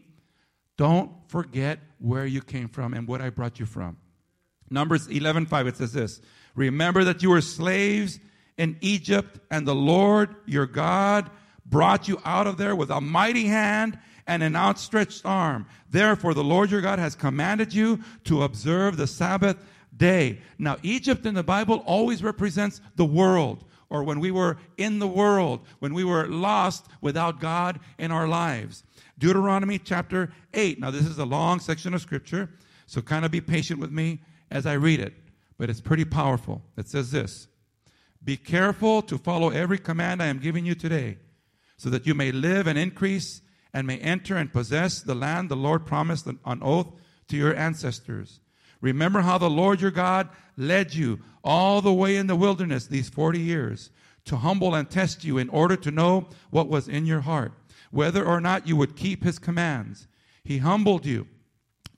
don't 0.77 1.11
forget 1.27 1.79
where 1.99 2.25
you 2.25 2.41
came 2.41 2.67
from 2.67 2.93
and 2.93 3.07
what 3.07 3.21
I 3.21 3.29
brought 3.29 3.59
you 3.59 3.65
from. 3.65 3.97
Numbers 4.69 5.07
11, 5.07 5.45
5, 5.45 5.67
it 5.67 5.77
says 5.77 5.93
this 5.93 6.21
Remember 6.55 7.03
that 7.03 7.21
you 7.21 7.29
were 7.29 7.41
slaves 7.41 8.19
in 8.57 8.77
Egypt, 8.81 9.39
and 9.51 9.67
the 9.67 9.75
Lord 9.75 10.35
your 10.45 10.65
God 10.65 11.29
brought 11.65 12.07
you 12.07 12.21
out 12.25 12.47
of 12.47 12.57
there 12.57 12.75
with 12.75 12.89
a 12.89 13.01
mighty 13.01 13.47
hand 13.47 13.97
and 14.27 14.43
an 14.43 14.55
outstretched 14.55 15.25
arm. 15.25 15.65
Therefore, 15.89 16.33
the 16.33 16.43
Lord 16.43 16.71
your 16.71 16.81
God 16.81 16.99
has 16.99 17.15
commanded 17.15 17.73
you 17.73 17.99
to 18.25 18.43
observe 18.43 18.97
the 18.97 19.07
Sabbath 19.07 19.57
day. 19.95 20.39
Now, 20.57 20.77
Egypt 20.83 21.25
in 21.25 21.33
the 21.33 21.43
Bible 21.43 21.83
always 21.85 22.23
represents 22.23 22.81
the 22.95 23.05
world, 23.05 23.65
or 23.89 24.03
when 24.03 24.19
we 24.19 24.31
were 24.31 24.57
in 24.77 24.99
the 24.99 25.07
world, 25.07 25.61
when 25.79 25.93
we 25.93 26.03
were 26.03 26.27
lost 26.27 26.87
without 27.01 27.39
God 27.39 27.79
in 27.97 28.11
our 28.11 28.27
lives. 28.27 28.83
Deuteronomy 29.19 29.77
chapter 29.77 30.33
8. 30.53 30.79
Now, 30.79 30.91
this 30.91 31.05
is 31.05 31.19
a 31.19 31.25
long 31.25 31.59
section 31.59 31.93
of 31.93 32.01
scripture, 32.01 32.49
so 32.85 33.01
kind 33.01 33.25
of 33.25 33.31
be 33.31 33.41
patient 33.41 33.79
with 33.79 33.91
me 33.91 34.21
as 34.49 34.65
I 34.65 34.73
read 34.73 34.99
it, 34.99 35.13
but 35.57 35.69
it's 35.69 35.81
pretty 35.81 36.05
powerful. 36.05 36.61
It 36.77 36.87
says 36.87 37.11
this 37.11 37.47
Be 38.23 38.37
careful 38.37 39.01
to 39.03 39.17
follow 39.17 39.49
every 39.49 39.77
command 39.77 40.21
I 40.21 40.27
am 40.27 40.39
giving 40.39 40.65
you 40.65 40.75
today, 40.75 41.17
so 41.77 41.89
that 41.89 42.07
you 42.07 42.13
may 42.13 42.31
live 42.31 42.67
and 42.67 42.77
increase 42.77 43.41
and 43.73 43.87
may 43.87 43.97
enter 43.97 44.37
and 44.37 44.53
possess 44.53 45.01
the 45.01 45.15
land 45.15 45.49
the 45.49 45.55
Lord 45.55 45.85
promised 45.85 46.27
on 46.45 46.61
oath 46.61 46.87
to 47.27 47.37
your 47.37 47.55
ancestors. 47.55 48.39
Remember 48.81 49.21
how 49.21 49.37
the 49.37 49.49
Lord 49.49 49.81
your 49.81 49.91
God 49.91 50.29
led 50.57 50.93
you 50.93 51.19
all 51.43 51.81
the 51.81 51.93
way 51.93 52.17
in 52.17 52.27
the 52.27 52.35
wilderness 52.35 52.85
these 52.85 53.09
40 53.09 53.39
years 53.39 53.89
to 54.25 54.37
humble 54.37 54.75
and 54.75 54.89
test 54.89 55.23
you 55.23 55.37
in 55.37 55.49
order 55.49 55.75
to 55.77 55.91
know 55.91 56.27
what 56.49 56.69
was 56.69 56.87
in 56.87 57.05
your 57.05 57.21
heart, 57.21 57.53
whether 57.91 58.23
or 58.25 58.39
not 58.39 58.67
you 58.67 58.75
would 58.75 58.95
keep 58.95 59.23
his 59.23 59.39
commands. 59.39 60.07
He 60.43 60.59
humbled 60.59 61.05
you, 61.05 61.27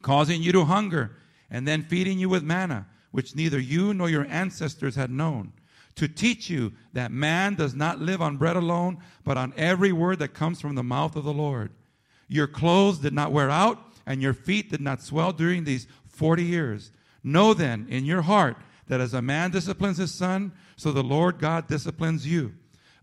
causing 0.02 0.42
you 0.42 0.52
to 0.54 0.66
hunger, 0.66 1.18
and 1.50 1.68
then 1.68 1.82
feeding 1.82 2.20
you 2.20 2.30
with 2.30 2.44
manna, 2.44 2.88
which 3.12 3.36
neither 3.36 3.60
you 3.60 3.94
nor 3.94 4.10
your 4.10 4.26
ancestors 4.30 4.96
had 4.96 5.12
known 5.12 5.54
to 5.96 6.08
teach 6.08 6.50
you 6.50 6.74
that 6.94 7.12
man 7.12 7.56
does 7.56 7.74
not 7.74 8.00
live 8.00 8.22
on 8.22 8.38
bread 8.38 8.56
alone, 8.56 8.98
but 9.24 9.38
on 9.38 9.54
every 9.56 9.92
word 9.92 10.20
that 10.20 10.34
comes 10.34 10.60
from 10.60 10.76
the 10.76 10.84
mouth 10.84 11.16
of 11.16 11.24
the 11.24 11.34
Lord. 11.34 11.72
Your 12.28 12.48
clothes 12.48 13.00
did 13.00 13.14
not 13.14 13.32
wear 13.32 13.50
out, 13.50 13.80
and 14.06 14.22
your 14.22 14.34
feet 14.34 14.70
did 14.70 14.82
not 14.82 15.02
swell 15.02 15.32
during 15.32 15.64
these 15.64 15.88
40 16.08 16.44
years. 16.44 16.92
Know 17.24 17.54
then 17.54 17.88
in 17.90 18.06
your 18.06 18.24
heart 18.24 18.58
that 18.88 19.02
as 19.02 19.14
a 19.14 19.22
man 19.22 19.52
disciplines 19.52 19.98
his 19.98 20.14
son, 20.14 20.52
so 20.76 20.92
the 20.92 21.04
Lord 21.04 21.40
God 21.40 21.68
disciplines 21.68 22.28
you. 22.28 22.54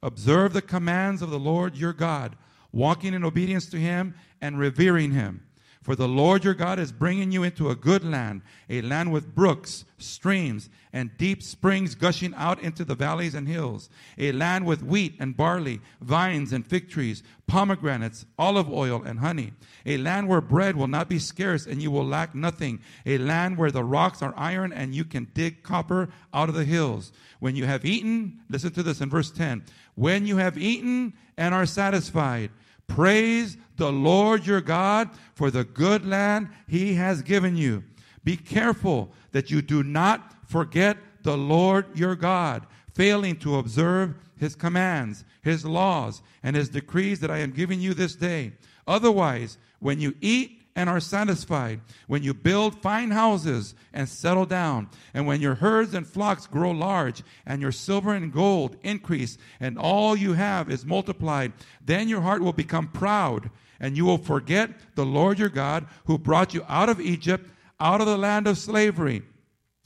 Observe 0.02 0.52
the 0.52 0.62
commands 0.62 1.22
of 1.22 1.30
the 1.30 1.38
Lord 1.38 1.76
your 1.76 1.92
God, 1.92 2.36
walking 2.72 3.14
in 3.14 3.24
obedience 3.24 3.66
to 3.66 3.78
him 3.78 4.14
and 4.40 4.58
revering 4.58 5.12
him. 5.12 5.42
For 5.82 5.96
the 5.96 6.06
Lord 6.06 6.44
your 6.44 6.54
God 6.54 6.78
is 6.78 6.92
bringing 6.92 7.32
you 7.32 7.42
into 7.42 7.68
a 7.68 7.74
good 7.74 8.04
land, 8.04 8.42
a 8.70 8.82
land 8.82 9.12
with 9.12 9.34
brooks, 9.34 9.84
streams, 9.98 10.70
and 10.92 11.10
deep 11.18 11.42
springs 11.42 11.96
gushing 11.96 12.32
out 12.36 12.60
into 12.60 12.84
the 12.84 12.94
valleys 12.94 13.34
and 13.34 13.48
hills, 13.48 13.90
a 14.16 14.30
land 14.30 14.64
with 14.64 14.84
wheat 14.84 15.16
and 15.18 15.36
barley, 15.36 15.80
vines 16.00 16.52
and 16.52 16.64
fig 16.64 16.88
trees, 16.88 17.24
pomegranates, 17.48 18.24
olive 18.38 18.70
oil, 18.70 19.02
and 19.02 19.18
honey, 19.18 19.54
a 19.84 19.96
land 19.96 20.28
where 20.28 20.40
bread 20.40 20.76
will 20.76 20.86
not 20.86 21.08
be 21.08 21.18
scarce 21.18 21.66
and 21.66 21.82
you 21.82 21.90
will 21.90 22.06
lack 22.06 22.32
nothing, 22.32 22.78
a 23.04 23.18
land 23.18 23.58
where 23.58 23.72
the 23.72 23.82
rocks 23.82 24.22
are 24.22 24.34
iron 24.36 24.72
and 24.72 24.94
you 24.94 25.04
can 25.04 25.26
dig 25.34 25.64
copper 25.64 26.10
out 26.32 26.48
of 26.48 26.54
the 26.54 26.64
hills. 26.64 27.12
When 27.40 27.56
you 27.56 27.66
have 27.66 27.84
eaten, 27.84 28.40
listen 28.48 28.70
to 28.74 28.84
this 28.84 29.00
in 29.00 29.10
verse 29.10 29.32
10 29.32 29.64
when 29.94 30.26
you 30.26 30.38
have 30.38 30.56
eaten 30.56 31.12
and 31.36 31.54
are 31.54 31.66
satisfied, 31.66 32.50
Praise 32.94 33.56
the 33.78 33.90
Lord 33.90 34.46
your 34.46 34.60
God 34.60 35.08
for 35.34 35.50
the 35.50 35.64
good 35.64 36.04
land 36.06 36.50
he 36.68 36.92
has 36.94 37.22
given 37.22 37.56
you. 37.56 37.84
Be 38.22 38.36
careful 38.36 39.10
that 39.30 39.50
you 39.50 39.62
do 39.62 39.82
not 39.82 40.34
forget 40.46 40.98
the 41.22 41.36
Lord 41.36 41.86
your 41.98 42.14
God, 42.14 42.66
failing 42.92 43.36
to 43.36 43.56
observe 43.56 44.14
his 44.36 44.54
commands, 44.54 45.24
his 45.40 45.64
laws, 45.64 46.20
and 46.42 46.54
his 46.54 46.68
decrees 46.68 47.18
that 47.20 47.30
I 47.30 47.38
am 47.38 47.52
giving 47.52 47.80
you 47.80 47.94
this 47.94 48.14
day. 48.14 48.52
Otherwise, 48.86 49.56
when 49.78 49.98
you 49.98 50.14
eat 50.20 50.61
and 50.74 50.88
are 50.88 51.00
satisfied, 51.00 51.80
when 52.06 52.22
you 52.22 52.32
build 52.32 52.80
fine 52.80 53.10
houses 53.10 53.74
and 53.92 54.08
settle 54.08 54.46
down, 54.46 54.88
and 55.12 55.26
when 55.26 55.40
your 55.40 55.56
herds 55.56 55.92
and 55.92 56.06
flocks 56.06 56.46
grow 56.46 56.70
large, 56.70 57.22
and 57.44 57.60
your 57.60 57.72
silver 57.72 58.14
and 58.14 58.32
gold 58.32 58.76
increase, 58.82 59.36
and 59.60 59.78
all 59.78 60.16
you 60.16 60.32
have 60.32 60.70
is 60.70 60.86
multiplied, 60.86 61.52
then 61.84 62.08
your 62.08 62.22
heart 62.22 62.42
will 62.42 62.54
become 62.54 62.88
proud, 62.88 63.50
and 63.80 63.96
you 63.96 64.04
will 64.04 64.18
forget 64.18 64.70
the 64.94 65.04
Lord 65.04 65.38
your 65.38 65.50
God 65.50 65.86
who 66.06 66.16
brought 66.16 66.54
you 66.54 66.64
out 66.68 66.88
of 66.88 67.00
Egypt, 67.00 67.50
out 67.78 68.00
of 68.00 68.06
the 68.06 68.16
land 68.16 68.46
of 68.46 68.56
slavery. 68.56 69.22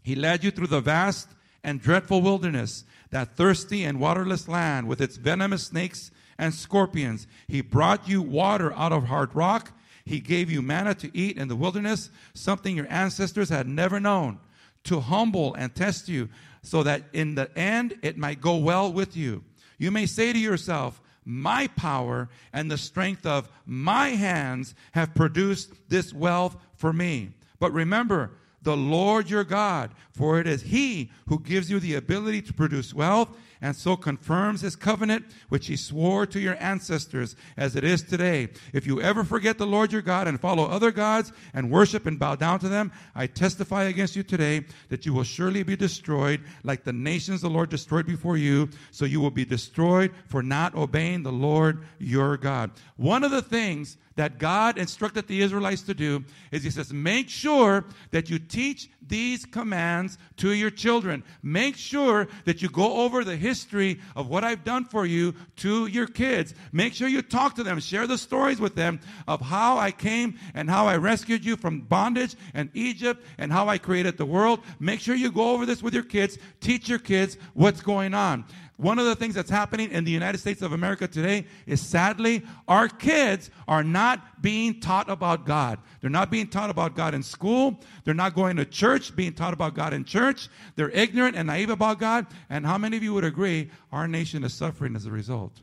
He 0.02 0.14
led 0.14 0.44
you 0.44 0.52
through 0.52 0.68
the 0.68 0.80
vast 0.80 1.28
and 1.64 1.80
dreadful 1.80 2.22
wilderness, 2.22 2.84
that 3.10 3.36
thirsty 3.36 3.82
and 3.82 3.98
waterless 3.98 4.46
land 4.46 4.86
with 4.86 5.00
its 5.00 5.16
venomous 5.16 5.64
snakes 5.64 6.12
and 6.38 6.54
scorpions. 6.54 7.26
He 7.48 7.60
brought 7.60 8.08
you 8.08 8.22
water 8.22 8.72
out 8.74 8.92
of 8.92 9.06
hard 9.06 9.34
rock 9.34 9.72
he 10.06 10.20
gave 10.20 10.50
you 10.50 10.62
manna 10.62 10.94
to 10.94 11.14
eat 11.14 11.36
in 11.36 11.48
the 11.48 11.56
wilderness, 11.56 12.10
something 12.32 12.76
your 12.76 12.90
ancestors 12.90 13.48
had 13.48 13.68
never 13.68 13.98
known, 13.98 14.38
to 14.84 15.00
humble 15.00 15.52
and 15.54 15.75
test 15.75 16.08
you, 16.08 16.28
so 16.62 16.84
that 16.84 17.02
in 17.12 17.34
the 17.34 17.50
end 17.58 17.98
it 18.02 18.16
might 18.16 18.40
go 18.40 18.56
well 18.56 18.90
with 18.92 19.16
you. 19.16 19.42
You 19.78 19.90
may 19.90 20.06
say 20.06 20.32
to 20.32 20.38
yourself, 20.38 21.00
My 21.25 21.66
power 21.66 22.28
and 22.52 22.70
the 22.70 22.78
strength 22.78 23.26
of 23.26 23.48
my 23.66 24.10
hands 24.10 24.76
have 24.92 25.14
produced 25.14 25.72
this 25.88 26.12
wealth 26.12 26.56
for 26.76 26.92
me. 26.92 27.32
But 27.58 27.72
remember, 27.72 28.30
the 28.66 28.76
Lord 28.76 29.30
your 29.30 29.44
God, 29.44 29.92
for 30.12 30.38
it 30.40 30.46
is 30.46 30.61
He 30.61 31.11
who 31.28 31.38
gives 31.38 31.70
you 31.70 31.80
the 31.80 31.94
ability 31.94 32.42
to 32.42 32.52
produce 32.52 32.92
wealth 32.92 33.30
and 33.61 33.75
so 33.75 33.96
confirms 33.96 34.61
his 34.61 34.76
covenant, 34.76 35.25
which 35.49 35.66
he 35.66 35.76
swore 35.76 36.26
to 36.26 36.40
your 36.40 36.56
ancestors 36.61 37.37
as 37.56 37.76
it 37.76 37.85
is 37.85 38.02
today. 38.02 38.49
If 38.73 38.87
you 38.87 39.00
ever 39.00 39.25
forget 39.25 39.58
the 39.58 39.66
Lord 39.66 39.92
your 39.92 40.02
God 40.02 40.28
and 40.28 40.40
follow 40.40 40.66
other 40.66 40.90
gods 40.90 41.32
and 41.54 41.70
worship 41.70 42.06
and 42.06 42.18
bow 42.18 42.37
down 42.37 42.58
to 42.61 42.68
them, 42.68 42.92
I 43.14 43.26
testify 43.26 43.85
against 43.85 44.16
you 44.16 44.23
today 44.23 44.64
that 44.88 45.06
you 45.06 45.12
will 45.12 45.25
surely 45.25 45.62
be 45.62 45.76
destroyed 45.76 46.42
like 46.64 46.85
the 46.85 46.92
nations 46.92 47.40
the 47.40 47.50
Lord 47.50 47.70
destroyed 47.70 48.06
before 48.06 48.37
you. 48.37 48.68
So 48.90 49.04
you 49.04 49.20
will 49.20 49.30
be 49.30 49.44
destroyed 49.44 50.12
for 50.26 50.42
not 50.42 50.75
obeying 50.75 51.23
the 51.23 51.32
Lord 51.32 51.85
your 51.99 52.37
God. 52.37 52.70
One 52.96 53.25
of 53.25 53.30
the 53.30 53.42
things 53.42 53.96
that 54.16 54.38
God 54.38 54.78
instructed 54.78 55.28
the 55.28 55.40
Israelites 55.40 55.82
to 55.82 55.94
do 55.94 56.25
is 56.50 56.64
He 56.64 56.70
says, 56.70 56.92
make 56.92 57.28
sure 57.28 57.85
that 58.11 58.28
you 58.28 58.38
teach 58.38 58.90
these 59.08 59.44
commands 59.44 60.18
to 60.38 60.52
your 60.52 60.70
children. 60.70 61.23
Make 61.42 61.76
sure 61.76 62.28
that 62.44 62.61
you 62.61 62.68
go 62.68 63.04
over 63.04 63.23
the 63.25 63.37
history 63.37 64.00
of 64.16 64.28
what 64.28 64.42
I've 64.42 64.64
done 64.64 64.85
for 64.85 65.06
you 65.06 65.35
to 65.56 65.87
your 65.87 66.06
kids. 66.06 66.54
Make 66.73 66.94
sure 66.94 67.08
you 67.08 67.23
talk 67.23 67.54
to 67.56 67.62
them, 67.62 67.78
share 67.78 68.06
the 68.06 68.18
stories 68.18 68.61
with 68.61 68.75
them 68.75 69.00
of 69.28 69.40
how 69.40 69.78
I 69.78 69.92
came 69.92 70.38
and 70.54 70.68
how 70.68 70.87
I 70.87 70.96
rescued 70.96 71.44
you 71.44 71.56
from 71.56 71.80
bondage 71.82 72.35
and 72.54 72.70
Egypt 72.75 73.25
and 73.38 73.52
how 73.52 73.68
I 73.68 73.78
created 73.78 74.16
the 74.16 74.26
world. 74.26 74.61
Make 74.80 75.00
sure 75.00 75.14
you 75.14 75.30
go 75.30 75.52
over 75.52 75.66
this 75.66 75.82
with 75.82 75.94
your 75.94 76.02
kids. 76.02 76.38
Teach 76.61 76.88
your 76.88 76.99
kids 76.99 77.37
what's 77.54 77.82
going 77.82 78.14
on. 78.14 78.44
One 78.76 78.99
of 78.99 79.06
the 79.06 79.16
things 79.16 79.35
that's 79.35 79.49
happening 79.49 79.90
in 79.90 80.04
the 80.04 80.11
United 80.11 80.38
States 80.38 80.61
of 80.61 80.73
America 80.73 81.09
today 81.09 81.47
is 81.66 81.80
sadly, 81.80 82.42
our 82.68 82.88
kids 82.88 83.50
are 83.66 83.83
not 83.83 84.42
being 84.42 84.80
taught 84.80 85.09
about 85.09 85.47
God. 85.47 85.78
They're 86.00 86.11
not 86.11 86.30
being 86.30 86.49
taught 86.49 86.68
about 86.68 86.95
God 86.95 87.14
in 87.14 87.23
school. 87.23 87.80
They're 88.04 88.12
not 88.12 88.35
going 88.35 88.56
to 88.56 88.66
church, 88.66 89.16
being 89.16 89.33
taught 89.33 89.54
about 89.54 89.75
God 89.75 89.95
in 89.95 90.04
church. 90.04 90.49
They're 90.75 90.90
ignorant 90.90 91.37
and 91.37 91.47
naive 91.47 91.71
about 91.71 91.99
God. 91.99 92.26
And 92.50 92.66
how 92.66 92.76
many 92.76 92.99
of 92.99 93.02
you 93.02 93.14
would 93.14 93.25
agree 93.25 93.71
our 93.92 94.06
nation 94.06 94.45
is 94.45 94.52
suffering 94.52 94.95
as 94.95 95.06
a 95.06 95.11
result? 95.11 95.62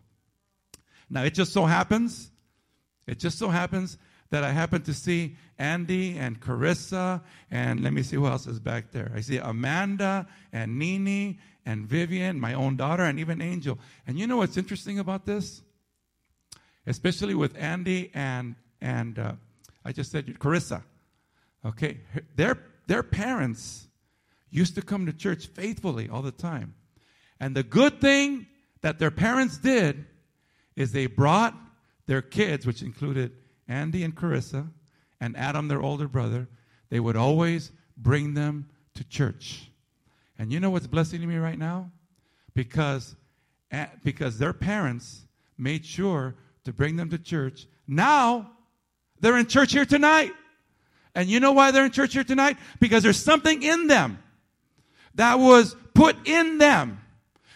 Now, 1.08 1.24
it 1.24 1.36
just 1.36 1.53
so 1.53 1.65
happens, 1.65 2.32
it 3.05 3.20
just 3.20 3.38
so 3.38 3.50
happens 3.50 4.00
that 4.32 4.43
I 4.43 4.51
happen 4.51 4.82
to 4.82 4.93
see 4.96 5.36
Andy 5.60 6.17
and 6.17 6.41
Carissa, 6.41 7.22
and 7.51 7.82
let 7.82 7.93
me 7.93 8.01
see 8.01 8.15
who 8.15 8.25
else 8.25 8.48
is 8.48 8.60
back 8.60 8.89
there. 8.91 9.12
I 9.15 9.22
see 9.22 9.38
Amanda 9.38 10.25
and 10.51 10.79
Nini 10.79 11.38
and 11.65 11.88
Vivian, 11.88 12.39
my 12.39 12.53
own 12.53 12.75
daughter, 12.75 13.03
and 13.03 13.20
even 13.20 13.41
Angel. 13.41 13.79
And 14.05 14.20
you 14.20 14.27
know 14.27 14.38
what's 14.38 14.58
interesting 14.58 15.00
about 15.00 15.25
this? 15.25 15.62
Especially 16.86 17.36
with 17.36 17.55
Andy 17.58 18.12
and 18.13 18.55
and 18.82 19.17
uh, 19.17 19.34
I 19.86 19.93
just 19.93 20.12
said 20.12 20.27
Carissa. 20.39 20.84
Okay, 21.65 22.00
their 22.36 22.58
their 22.88 23.03
parents 23.03 23.88
used 24.50 24.75
to 24.75 24.82
come 24.82 25.05
to 25.05 25.13
church 25.13 25.48
faithfully 25.48 26.10
all 26.10 26.22
the 26.22 26.32
time, 26.32 26.75
and 27.39 27.55
the 27.55 27.63
good 27.63 28.01
thing 28.01 28.48
that 28.82 29.00
their 29.00 29.12
parents 29.12 29.58
did 29.58 30.05
is 30.75 30.91
they 30.91 31.05
brought 31.05 31.55
their 32.05 32.22
kids, 32.22 32.65
which 32.65 32.82
included 32.82 33.32
Andy 33.67 34.03
and 34.03 34.15
Carissa, 34.15 34.70
and 35.22 35.38
Adam, 35.38 35.70
their 35.70 35.82
older 35.82 36.08
brother. 36.08 36.48
They 36.89 37.00
would 37.00 37.15
always 37.15 37.72
bring 37.98 38.34
them 38.34 38.70
to 38.96 39.03
church. 39.05 39.72
And 40.43 40.51
you 40.51 40.59
know 40.59 40.71
what's 40.71 40.88
blessing 40.88 41.25
me 41.25 41.38
right 41.38 41.57
now? 41.57 41.89
Because, 42.53 43.15
because 44.03 44.38
their 44.39 44.51
parents 44.51 45.21
made 45.57 45.85
sure 45.85 46.35
to 46.65 46.73
bring 46.73 46.97
them 46.97 47.09
to 47.12 47.17
church. 47.17 47.65
Now, 47.88 48.51
they're 49.21 49.38
in 49.38 49.47
church 49.47 49.71
here 49.71 49.85
tonight. 49.85 50.33
And 51.15 51.29
you 51.29 51.39
know 51.39 51.53
why 51.53 51.71
they're 51.71 51.85
in 51.85 51.91
church 51.91 52.12
here 52.12 52.25
tonight? 52.25 52.57
Because 52.81 53.03
there's 53.03 53.23
something 53.23 53.63
in 53.63 53.88
them 53.88 54.21
that 55.15 55.35
was 55.35 55.77
put 55.93 56.17
in 56.27 56.57
them 56.57 57.00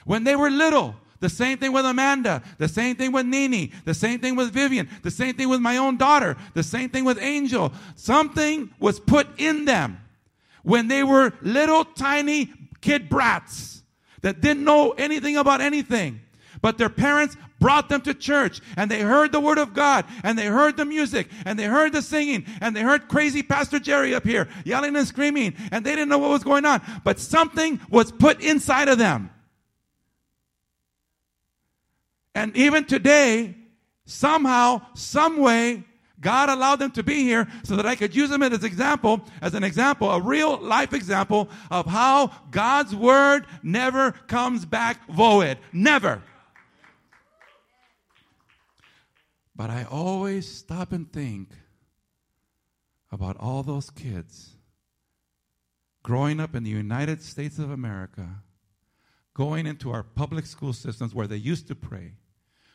when 0.06 0.24
they 0.24 0.38
were 0.38 0.50
little. 0.50 0.96
The 1.20 1.27
same 1.27 1.58
thing 1.58 1.74
with 1.74 1.84
Amanda. 1.84 2.41
The 2.58 2.70
same 2.70 2.96
thing 2.96 3.12
with 3.12 3.25
Nini. 3.25 3.74
The 3.84 3.96
same 3.96 4.22
thing 4.22 4.38
with 4.38 4.53
Vivian. 4.53 4.88
The 5.03 5.12
same 5.12 5.36
thing 5.36 5.50
with 5.50 5.60
my 5.60 5.75
own 5.75 5.98
daughter. 5.98 6.38
The 6.53 6.63
same 6.63 6.88
thing 6.88 7.03
with 7.03 7.22
Angel. 7.22 7.74
Something 7.98 8.70
was 8.79 8.98
put 8.98 9.27
in 9.38 9.65
them 9.65 9.98
when 10.67 10.89
they 10.89 11.01
were 11.01 11.32
little 11.41 11.86
tiny 11.86 12.51
kid 12.81 13.10
brats 13.10 13.84
that 14.22 14.41
didn't 14.41 14.63
know 14.63 14.91
anything 14.91 15.38
about 15.38 15.62
anything. 15.62 16.22
But 16.62 16.77
their 16.77 16.89
parents 16.89 17.38
brought 17.60 17.89
them 17.89 18.01
to 18.01 18.13
church 18.13 18.62
and 18.75 18.89
they 18.89 19.01
heard 19.01 19.31
the 19.31 19.39
word 19.39 19.57
of 19.57 19.74
God 19.74 20.05
and 20.24 20.38
they 20.38 20.48
heard 20.48 20.77
the 20.77 20.86
music 20.86 21.30
and 21.45 21.58
they 21.58 21.65
heard 21.65 21.93
the 21.93 22.02
singing 22.02 22.45
and 22.62 22.75
they 22.75 22.82
heard 22.82 23.08
crazy 23.08 23.43
Pastor 23.43 23.80
Jerry 23.80 24.13
up 24.15 24.23
here 24.23 24.47
yelling 24.63 24.95
and 24.95 25.08
screaming 25.08 25.56
and 25.71 25.86
they 25.86 25.91
didn't 25.91 26.10
know 26.10 26.17
what 26.17 26.32
was 26.32 26.43
going 26.43 26.65
on. 26.65 26.82
But 27.04 27.19
something 27.19 27.80
was 27.89 28.12
put 28.12 28.41
inside 28.41 28.89
of 28.89 28.97
them. 28.97 29.32
And 32.34 32.56
even 32.56 32.86
today, 32.86 33.56
somehow, 34.06 34.82
some 34.93 35.38
way, 35.38 35.84
God 36.19 36.49
allowed 36.49 36.77
them 36.77 36.91
to 36.91 37.03
be 37.03 37.23
here 37.23 37.47
so 37.63 37.75
that 37.75 37.86
I 37.86 37.95
could 37.95 38.15
use 38.15 38.30
them 38.30 38.41
as 38.41 38.63
example, 38.63 39.21
as 39.41 39.53
an 39.53 39.63
example, 39.63 40.10
a 40.10 40.19
real 40.19 40.58
life 40.58 40.93
example 40.93 41.49
of 41.69 41.86
how 41.86 42.32
God's 42.49 42.95
word 42.95 43.45
never 43.62 44.12
comes 44.12 44.65
back 44.65 45.08
void. 45.10 45.60
Never. 45.71 46.23
But 49.56 49.69
I 49.69 49.86
always 49.89 50.47
stop 50.51 50.91
and 50.91 51.12
think 51.12 51.49
about 53.12 53.38
all 53.38 53.63
those 53.63 53.89
kids 53.89 54.58
growing 56.03 56.39
up 56.39 56.56
in 56.56 56.63
the 56.63 56.69
United 56.69 57.21
States 57.21 57.60
of 57.60 57.69
America, 57.69 58.43
going 59.34 59.67
into 59.67 59.91
our 59.91 60.03
public 60.03 60.45
school 60.45 60.73
systems 60.73 61.13
where 61.13 61.27
they 61.27 61.36
used 61.36 61.67
to 61.67 61.75
pray, 61.75 62.13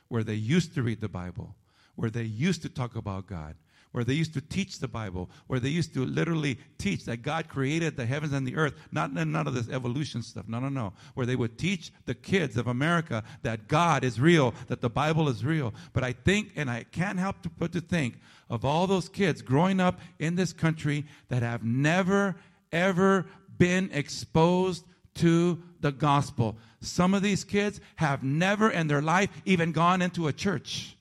where 0.09 0.23
they 0.23 0.35
used 0.35 0.75
to 0.75 0.83
read 0.83 1.01
the 1.01 1.09
Bible, 1.09 1.57
where 1.95 2.11
they 2.11 2.23
used 2.23 2.63
to 2.63 2.69
talk 2.69 2.97
about 2.97 3.27
God, 3.27 3.57
where 3.93 4.05
they 4.05 4.15
used 4.15 4.33
to 4.35 4.41
teach 4.41 4.79
the 4.79 4.89
Bible, 4.89 5.29
where 5.47 5.61
they 5.61 5.69
used 5.69 5.93
to 5.95 6.05
literally 6.05 6.59
teach 6.79 7.05
that 7.05 7.19
God 7.19 7.49
created 7.49 7.97
the 7.97 8.07
heavens 8.07 8.33
and 8.33 8.47
the 8.47 8.57
earth, 8.57 8.75
not 8.91 9.13
none 9.13 9.47
of 9.47 9.55
this 9.55 9.69
evolution 9.69 10.23
stuff. 10.23 10.49
No, 10.49 10.59
no, 10.61 10.71
no. 10.71 10.95
Where 11.15 11.27
they 11.27 11.37
would 11.37 11.59
teach 11.59 11.93
the 12.07 12.15
kids 12.15 12.57
of 12.57 12.67
America 12.67 13.23
that 13.43 13.69
God 13.69 14.03
is 14.03 14.19
real, 14.19 14.55
that 14.69 14.81
the 14.81 14.89
Bible 14.89 15.29
is 15.29 15.45
real. 15.45 15.75
But 15.93 16.05
I 16.05 16.13
think, 16.13 16.53
and 16.57 16.71
I 16.71 16.85
can't 16.85 17.19
help 17.19 17.37
but 17.59 17.73
to 17.73 17.81
think 17.81 18.19
of 18.49 18.65
all 18.65 18.87
those 18.87 19.09
kids 19.09 19.43
growing 19.43 19.79
up 19.79 20.01
in 20.19 20.37
this 20.37 20.53
country 20.55 21.05
that 21.29 21.43
have 21.43 21.63
never, 21.63 22.37
ever 22.73 23.27
been 23.59 23.91
exposed 23.93 24.85
to 25.15 25.63
the 25.81 25.93
gospel. 25.93 26.57
Some 26.81 27.13
of 27.13 27.23
these 27.23 27.45
kids 27.45 27.81
have 27.97 28.23
never 28.23 28.71
in 28.71 28.87
their 28.87 29.03
life 29.03 29.29
even 29.45 29.73
gone 29.73 30.01
into 30.01 30.29
a 30.29 30.33
church. 30.33 30.97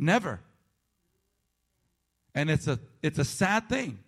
Never. 0.00 0.40
And 2.34 2.50
it's 2.50 2.66
a 2.66 2.80
it's 3.02 3.18
a 3.18 3.24
sad 3.24 3.68
thing. 3.68 3.98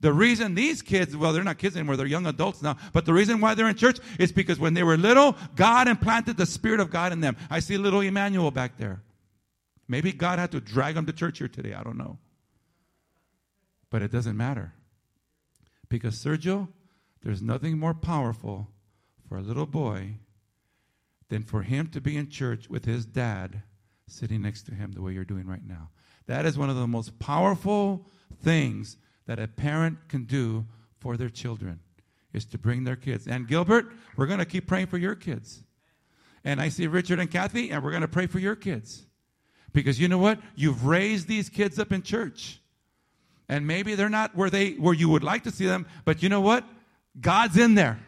The 0.00 0.14
reason 0.14 0.54
these 0.54 0.80
kids, 0.80 1.14
well, 1.14 1.34
they're 1.34 1.44
not 1.44 1.58
kids 1.58 1.76
anymore, 1.76 1.96
they're 1.96 2.06
young 2.06 2.26
adults 2.26 2.62
now, 2.62 2.78
but 2.94 3.04
the 3.04 3.12
reason 3.12 3.38
why 3.38 3.54
they're 3.54 3.68
in 3.68 3.76
church 3.76 3.98
is 4.18 4.32
because 4.32 4.58
when 4.58 4.72
they 4.72 4.82
were 4.82 4.96
little, 4.96 5.36
God 5.56 5.88
implanted 5.88 6.38
the 6.38 6.46
Spirit 6.46 6.80
of 6.80 6.90
God 6.90 7.12
in 7.12 7.20
them. 7.20 7.36
I 7.50 7.60
see 7.60 7.76
little 7.76 8.00
Emmanuel 8.00 8.50
back 8.50 8.78
there. 8.78 9.02
Maybe 9.86 10.10
God 10.12 10.38
had 10.38 10.52
to 10.52 10.60
drag 10.60 10.96
him 10.96 11.04
to 11.04 11.12
church 11.12 11.38
here 11.38 11.48
today. 11.48 11.74
I 11.74 11.82
don't 11.82 11.98
know. 11.98 12.16
But 13.90 14.00
it 14.00 14.10
doesn't 14.10 14.36
matter. 14.36 14.72
Because, 15.90 16.14
Sergio, 16.14 16.68
there's 17.22 17.42
nothing 17.42 17.76
more 17.76 17.92
powerful 17.92 18.68
for 19.28 19.36
a 19.36 19.42
little 19.42 19.66
boy 19.66 20.14
than 21.28 21.42
for 21.42 21.62
him 21.62 21.88
to 21.88 22.00
be 22.00 22.16
in 22.16 22.30
church 22.30 22.70
with 22.70 22.86
his 22.86 23.04
dad 23.04 23.62
sitting 24.10 24.42
next 24.42 24.62
to 24.64 24.74
him 24.74 24.92
the 24.92 25.02
way 25.02 25.12
you're 25.12 25.24
doing 25.24 25.46
right 25.46 25.66
now. 25.66 25.90
That 26.26 26.46
is 26.46 26.58
one 26.58 26.70
of 26.70 26.76
the 26.76 26.86
most 26.86 27.18
powerful 27.18 28.06
things 28.42 28.96
that 29.26 29.38
a 29.38 29.48
parent 29.48 30.08
can 30.08 30.24
do 30.24 30.66
for 30.98 31.16
their 31.16 31.28
children 31.28 31.80
is 32.32 32.44
to 32.46 32.58
bring 32.58 32.84
their 32.84 32.96
kids. 32.96 33.26
And 33.26 33.48
Gilbert, 33.48 33.92
we're 34.16 34.26
going 34.26 34.38
to 34.38 34.44
keep 34.44 34.66
praying 34.66 34.86
for 34.86 34.98
your 34.98 35.14
kids. 35.14 35.64
And 36.44 36.60
I 36.60 36.68
see 36.68 36.86
Richard 36.86 37.18
and 37.18 37.30
Kathy, 37.30 37.70
and 37.70 37.82
we're 37.82 37.90
going 37.90 38.02
to 38.02 38.08
pray 38.08 38.26
for 38.26 38.38
your 38.38 38.56
kids. 38.56 39.04
Because 39.72 40.00
you 40.00 40.08
know 40.08 40.18
what? 40.18 40.40
You've 40.56 40.86
raised 40.86 41.28
these 41.28 41.48
kids 41.48 41.78
up 41.78 41.92
in 41.92 42.02
church. 42.02 42.60
And 43.48 43.66
maybe 43.66 43.94
they're 43.94 44.08
not 44.08 44.36
where 44.36 44.50
they 44.50 44.72
where 44.72 44.94
you 44.94 45.08
would 45.08 45.24
like 45.24 45.44
to 45.44 45.50
see 45.50 45.66
them, 45.66 45.86
but 46.04 46.22
you 46.22 46.28
know 46.28 46.40
what? 46.40 46.64
God's 47.20 47.56
in 47.56 47.74
there. 47.74 47.98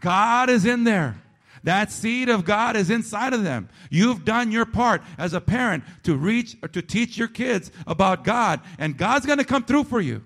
God 0.00 0.48
is 0.48 0.64
in 0.64 0.84
there. 0.84 1.16
That 1.64 1.90
seed 1.90 2.28
of 2.28 2.44
God 2.44 2.76
is 2.76 2.90
inside 2.90 3.32
of 3.32 3.42
them. 3.42 3.70
You've 3.90 4.24
done 4.24 4.52
your 4.52 4.66
part 4.66 5.02
as 5.18 5.32
a 5.32 5.40
parent 5.40 5.82
to 6.04 6.14
reach 6.14 6.56
or 6.62 6.68
to 6.68 6.82
teach 6.82 7.16
your 7.16 7.28
kids 7.28 7.72
about 7.86 8.22
God, 8.22 8.60
and 8.78 8.96
God's 8.96 9.26
going 9.26 9.38
to 9.38 9.44
come 9.44 9.64
through 9.64 9.84
for 9.84 10.00
you. 10.00 10.22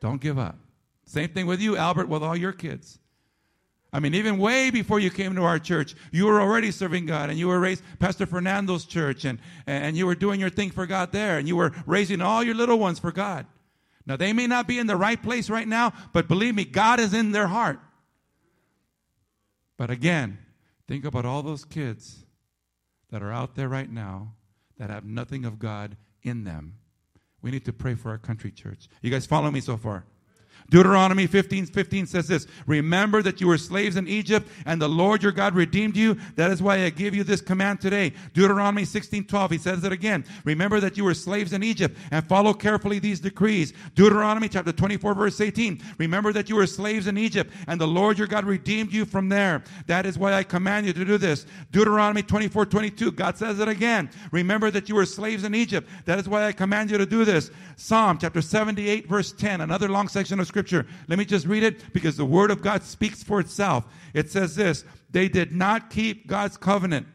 Don't 0.00 0.20
give 0.20 0.38
up. 0.38 0.56
Same 1.04 1.28
thing 1.30 1.46
with 1.46 1.60
you, 1.60 1.76
Albert, 1.76 2.08
with 2.08 2.22
all 2.22 2.36
your 2.36 2.52
kids. 2.52 2.98
I 3.92 3.98
mean, 3.98 4.14
even 4.14 4.38
way 4.38 4.70
before 4.70 5.00
you 5.00 5.10
came 5.10 5.34
to 5.34 5.42
our 5.42 5.58
church, 5.58 5.94
you 6.12 6.26
were 6.26 6.40
already 6.40 6.70
serving 6.70 7.06
God 7.06 7.30
and 7.30 7.38
you 7.38 7.48
were 7.48 7.58
raised 7.58 7.82
Pastor 7.98 8.26
Fernando's 8.26 8.84
church 8.84 9.24
and, 9.24 9.38
and 9.66 9.96
you 9.96 10.06
were 10.06 10.14
doing 10.14 10.38
your 10.38 10.50
thing 10.50 10.70
for 10.70 10.86
God 10.86 11.12
there 11.12 11.38
and 11.38 11.48
you 11.48 11.56
were 11.56 11.72
raising 11.86 12.20
all 12.20 12.42
your 12.42 12.54
little 12.54 12.78
ones 12.78 12.98
for 12.98 13.10
God. 13.10 13.46
Now, 14.04 14.16
they 14.16 14.32
may 14.32 14.46
not 14.46 14.68
be 14.68 14.78
in 14.78 14.86
the 14.86 14.96
right 14.96 15.20
place 15.20 15.48
right 15.48 15.66
now, 15.66 15.92
but 16.12 16.28
believe 16.28 16.54
me, 16.54 16.64
God 16.64 17.00
is 17.00 17.14
in 17.14 17.32
their 17.32 17.46
heart. 17.46 17.80
But 19.76 19.90
again, 19.90 20.38
think 20.86 21.04
about 21.04 21.24
all 21.24 21.42
those 21.42 21.64
kids 21.64 22.24
that 23.10 23.22
are 23.22 23.32
out 23.32 23.54
there 23.54 23.68
right 23.68 23.90
now 23.90 24.34
that 24.78 24.90
have 24.90 25.04
nothing 25.04 25.44
of 25.44 25.58
God 25.58 25.96
in 26.22 26.44
them. 26.44 26.74
We 27.42 27.50
need 27.50 27.64
to 27.66 27.72
pray 27.72 27.94
for 27.94 28.10
our 28.10 28.18
country, 28.18 28.50
church. 28.50 28.88
You 29.02 29.10
guys 29.10 29.26
follow 29.26 29.50
me 29.50 29.60
so 29.60 29.76
far? 29.76 30.04
Deuteronomy 30.68 31.26
15, 31.26 31.66
15 31.66 32.06
says 32.06 32.26
this, 32.26 32.46
remember 32.66 33.22
that 33.22 33.40
you 33.40 33.46
were 33.46 33.58
slaves 33.58 33.96
in 33.96 34.08
Egypt 34.08 34.48
and 34.64 34.82
the 34.82 34.88
Lord 34.88 35.22
your 35.22 35.32
God 35.32 35.54
redeemed 35.54 35.96
you. 35.96 36.16
That 36.34 36.50
is 36.50 36.60
why 36.60 36.84
I 36.84 36.90
give 36.90 37.14
you 37.14 37.22
this 37.22 37.40
command 37.40 37.80
today. 37.80 38.12
Deuteronomy 38.32 38.84
16, 38.84 39.24
12, 39.26 39.50
he 39.52 39.58
says 39.58 39.84
it 39.84 39.92
again. 39.92 40.24
Remember 40.44 40.80
that 40.80 40.96
you 40.96 41.04
were 41.04 41.14
slaves 41.14 41.52
in 41.52 41.62
Egypt 41.62 41.96
and 42.10 42.26
follow 42.26 42.52
carefully 42.52 42.98
these 42.98 43.20
decrees. 43.20 43.72
Deuteronomy 43.94 44.48
chapter 44.48 44.72
24, 44.72 45.14
verse 45.14 45.40
18. 45.40 45.80
Remember 45.98 46.32
that 46.32 46.48
you 46.48 46.56
were 46.56 46.66
slaves 46.66 47.06
in 47.06 47.16
Egypt 47.16 47.52
and 47.68 47.80
the 47.80 47.86
Lord 47.86 48.18
your 48.18 48.26
God 48.26 48.44
redeemed 48.44 48.92
you 48.92 49.04
from 49.04 49.28
there. 49.28 49.62
That 49.86 50.04
is 50.04 50.18
why 50.18 50.34
I 50.34 50.42
command 50.42 50.86
you 50.86 50.92
to 50.94 51.04
do 51.04 51.16
this. 51.16 51.46
Deuteronomy 51.70 52.22
24, 52.22 52.66
22, 52.66 53.12
God 53.12 53.38
says 53.38 53.60
it 53.60 53.68
again. 53.68 54.10
Remember 54.32 54.72
that 54.72 54.88
you 54.88 54.96
were 54.96 55.06
slaves 55.06 55.44
in 55.44 55.54
Egypt. 55.54 55.88
That 56.06 56.18
is 56.18 56.28
why 56.28 56.44
I 56.46 56.52
command 56.52 56.90
you 56.90 56.98
to 56.98 57.06
do 57.06 57.24
this. 57.24 57.52
Psalm 57.76 58.18
chapter 58.18 58.42
78, 58.42 59.06
verse 59.06 59.32
10, 59.32 59.60
another 59.60 59.88
long 59.88 60.08
section 60.08 60.40
of 60.40 60.45
scripture. 60.46 60.86
Let 61.08 61.18
me 61.18 61.24
just 61.24 61.46
read 61.46 61.62
it 61.62 61.92
because 61.92 62.16
the 62.16 62.24
word 62.24 62.50
of 62.50 62.62
God 62.62 62.82
speaks 62.82 63.22
for 63.22 63.40
itself. 63.40 63.84
It 64.14 64.30
says 64.30 64.56
this, 64.56 64.84
they 65.10 65.28
did 65.28 65.52
not 65.52 65.90
keep 65.90 66.26
God's 66.26 66.56
covenant 66.56 67.06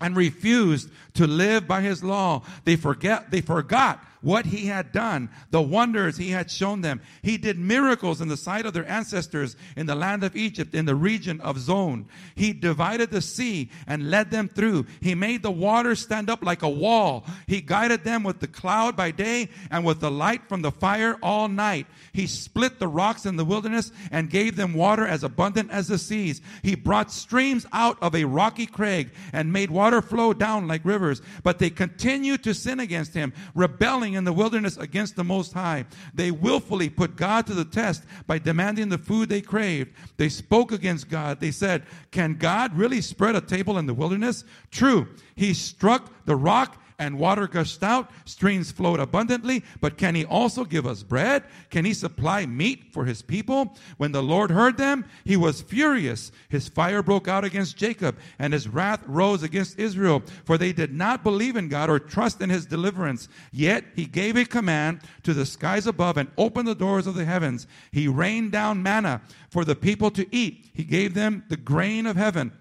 and 0.00 0.16
refused 0.16 0.90
to 1.14 1.26
live 1.26 1.66
by 1.66 1.80
his 1.80 2.02
law. 2.02 2.42
They 2.64 2.76
forget, 2.76 3.30
they 3.30 3.40
forgot 3.40 4.04
what 4.20 4.46
he 4.46 4.66
had 4.66 4.92
done, 4.92 5.30
the 5.50 5.62
wonders 5.62 6.16
he 6.16 6.30
had 6.30 6.50
shown 6.50 6.80
them. 6.80 7.00
He 7.22 7.38
did 7.38 7.58
miracles 7.58 8.20
in 8.20 8.28
the 8.28 8.36
sight 8.36 8.66
of 8.66 8.72
their 8.72 8.88
ancestors 8.88 9.56
in 9.76 9.86
the 9.86 9.94
land 9.94 10.24
of 10.24 10.36
Egypt, 10.36 10.74
in 10.74 10.84
the 10.84 10.94
region 10.94 11.40
of 11.40 11.58
Zoan. 11.58 12.06
He 12.34 12.52
divided 12.52 13.10
the 13.10 13.20
sea 13.20 13.70
and 13.86 14.10
led 14.10 14.30
them 14.30 14.48
through. 14.48 14.86
He 15.00 15.14
made 15.14 15.42
the 15.42 15.50
waters 15.50 16.00
stand 16.00 16.30
up 16.30 16.42
like 16.42 16.62
a 16.62 16.68
wall. 16.68 17.24
He 17.46 17.60
guided 17.60 18.04
them 18.04 18.22
with 18.22 18.40
the 18.40 18.48
cloud 18.48 18.96
by 18.96 19.10
day 19.10 19.48
and 19.70 19.84
with 19.84 20.00
the 20.00 20.10
light 20.10 20.48
from 20.48 20.62
the 20.62 20.72
fire 20.72 21.16
all 21.22 21.48
night. 21.48 21.86
He 22.12 22.26
split 22.26 22.78
the 22.78 22.88
rocks 22.88 23.26
in 23.26 23.36
the 23.36 23.44
wilderness 23.44 23.92
and 24.10 24.30
gave 24.30 24.56
them 24.56 24.74
water 24.74 25.06
as 25.06 25.22
abundant 25.22 25.70
as 25.70 25.88
the 25.88 25.98
seas. 25.98 26.40
He 26.62 26.74
brought 26.74 27.12
streams 27.12 27.66
out 27.72 27.98
of 28.02 28.14
a 28.14 28.24
rocky 28.24 28.66
crag 28.66 29.10
and 29.32 29.52
made 29.52 29.70
water 29.70 30.02
flow 30.02 30.32
down 30.32 30.66
like 30.66 30.84
rivers. 30.84 31.22
But 31.42 31.58
they 31.58 31.70
continued 31.70 32.42
to 32.44 32.54
sin 32.54 32.80
against 32.80 33.14
him, 33.14 33.32
rebelling 33.54 34.07
rebelling 34.08 34.14
in 34.14 34.24
the 34.24 34.32
wilderness 34.32 34.76
against 34.76 35.16
the 35.16 35.24
Most 35.24 35.52
High. 35.52 35.84
They 36.14 36.30
willfully 36.30 36.88
put 36.88 37.16
God 37.16 37.46
to 37.46 37.54
the 37.54 37.64
test 37.64 38.04
by 38.26 38.38
demanding 38.38 38.88
the 38.88 38.98
food 38.98 39.28
they 39.28 39.40
craved. 39.40 39.92
They 40.16 40.28
spoke 40.28 40.72
against 40.72 41.08
God. 41.08 41.40
They 41.40 41.50
said, 41.50 41.84
Can 42.10 42.34
God 42.34 42.76
really 42.76 43.00
spread 43.00 43.36
a 43.36 43.40
table 43.40 43.78
in 43.78 43.86
the 43.86 43.94
wilderness? 43.94 44.44
True. 44.70 45.08
He 45.34 45.54
struck 45.54 46.10
the 46.24 46.36
rock 46.36 46.80
and 46.98 47.18
water 47.18 47.46
gushed 47.46 47.82
out, 47.82 48.10
streams 48.24 48.72
flowed 48.72 48.98
abundantly, 48.98 49.62
but 49.80 49.96
can 49.96 50.14
he 50.14 50.24
also 50.24 50.64
give 50.64 50.86
us 50.86 51.02
bread? 51.02 51.44
Can 51.70 51.84
he 51.84 51.94
supply 51.94 52.44
meat 52.44 52.92
for 52.92 53.04
his 53.04 53.22
people? 53.22 53.76
When 53.98 54.12
the 54.12 54.22
Lord 54.22 54.50
heard 54.50 54.76
them, 54.76 55.04
he 55.24 55.36
was 55.36 55.62
furious. 55.62 56.32
His 56.48 56.68
fire 56.68 57.02
broke 57.02 57.28
out 57.28 57.44
against 57.44 57.76
Jacob, 57.76 58.18
and 58.38 58.52
his 58.52 58.68
wrath 58.68 59.02
rose 59.06 59.42
against 59.42 59.78
Israel, 59.78 60.22
for 60.44 60.58
they 60.58 60.72
did 60.72 60.92
not 60.92 61.22
believe 61.22 61.56
in 61.56 61.68
God 61.68 61.88
or 61.88 62.00
trust 62.00 62.40
in 62.40 62.50
his 62.50 62.66
deliverance. 62.66 63.28
Yet 63.52 63.84
he 63.94 64.04
gave 64.04 64.36
a 64.36 64.44
command 64.44 65.00
to 65.22 65.32
the 65.32 65.46
skies 65.46 65.86
above 65.86 66.16
and 66.16 66.30
opened 66.36 66.66
the 66.66 66.74
doors 66.74 67.06
of 67.06 67.14
the 67.14 67.24
heavens. 67.24 67.66
He 67.92 68.08
rained 68.08 68.50
down 68.50 68.82
manna 68.82 69.22
for 69.50 69.64
the 69.64 69.76
people 69.76 70.10
to 70.12 70.26
eat. 70.34 70.70
He 70.74 70.84
gave 70.84 71.14
them 71.14 71.44
the 71.48 71.56
grain 71.56 72.06
of 72.06 72.16
heaven. 72.16 72.52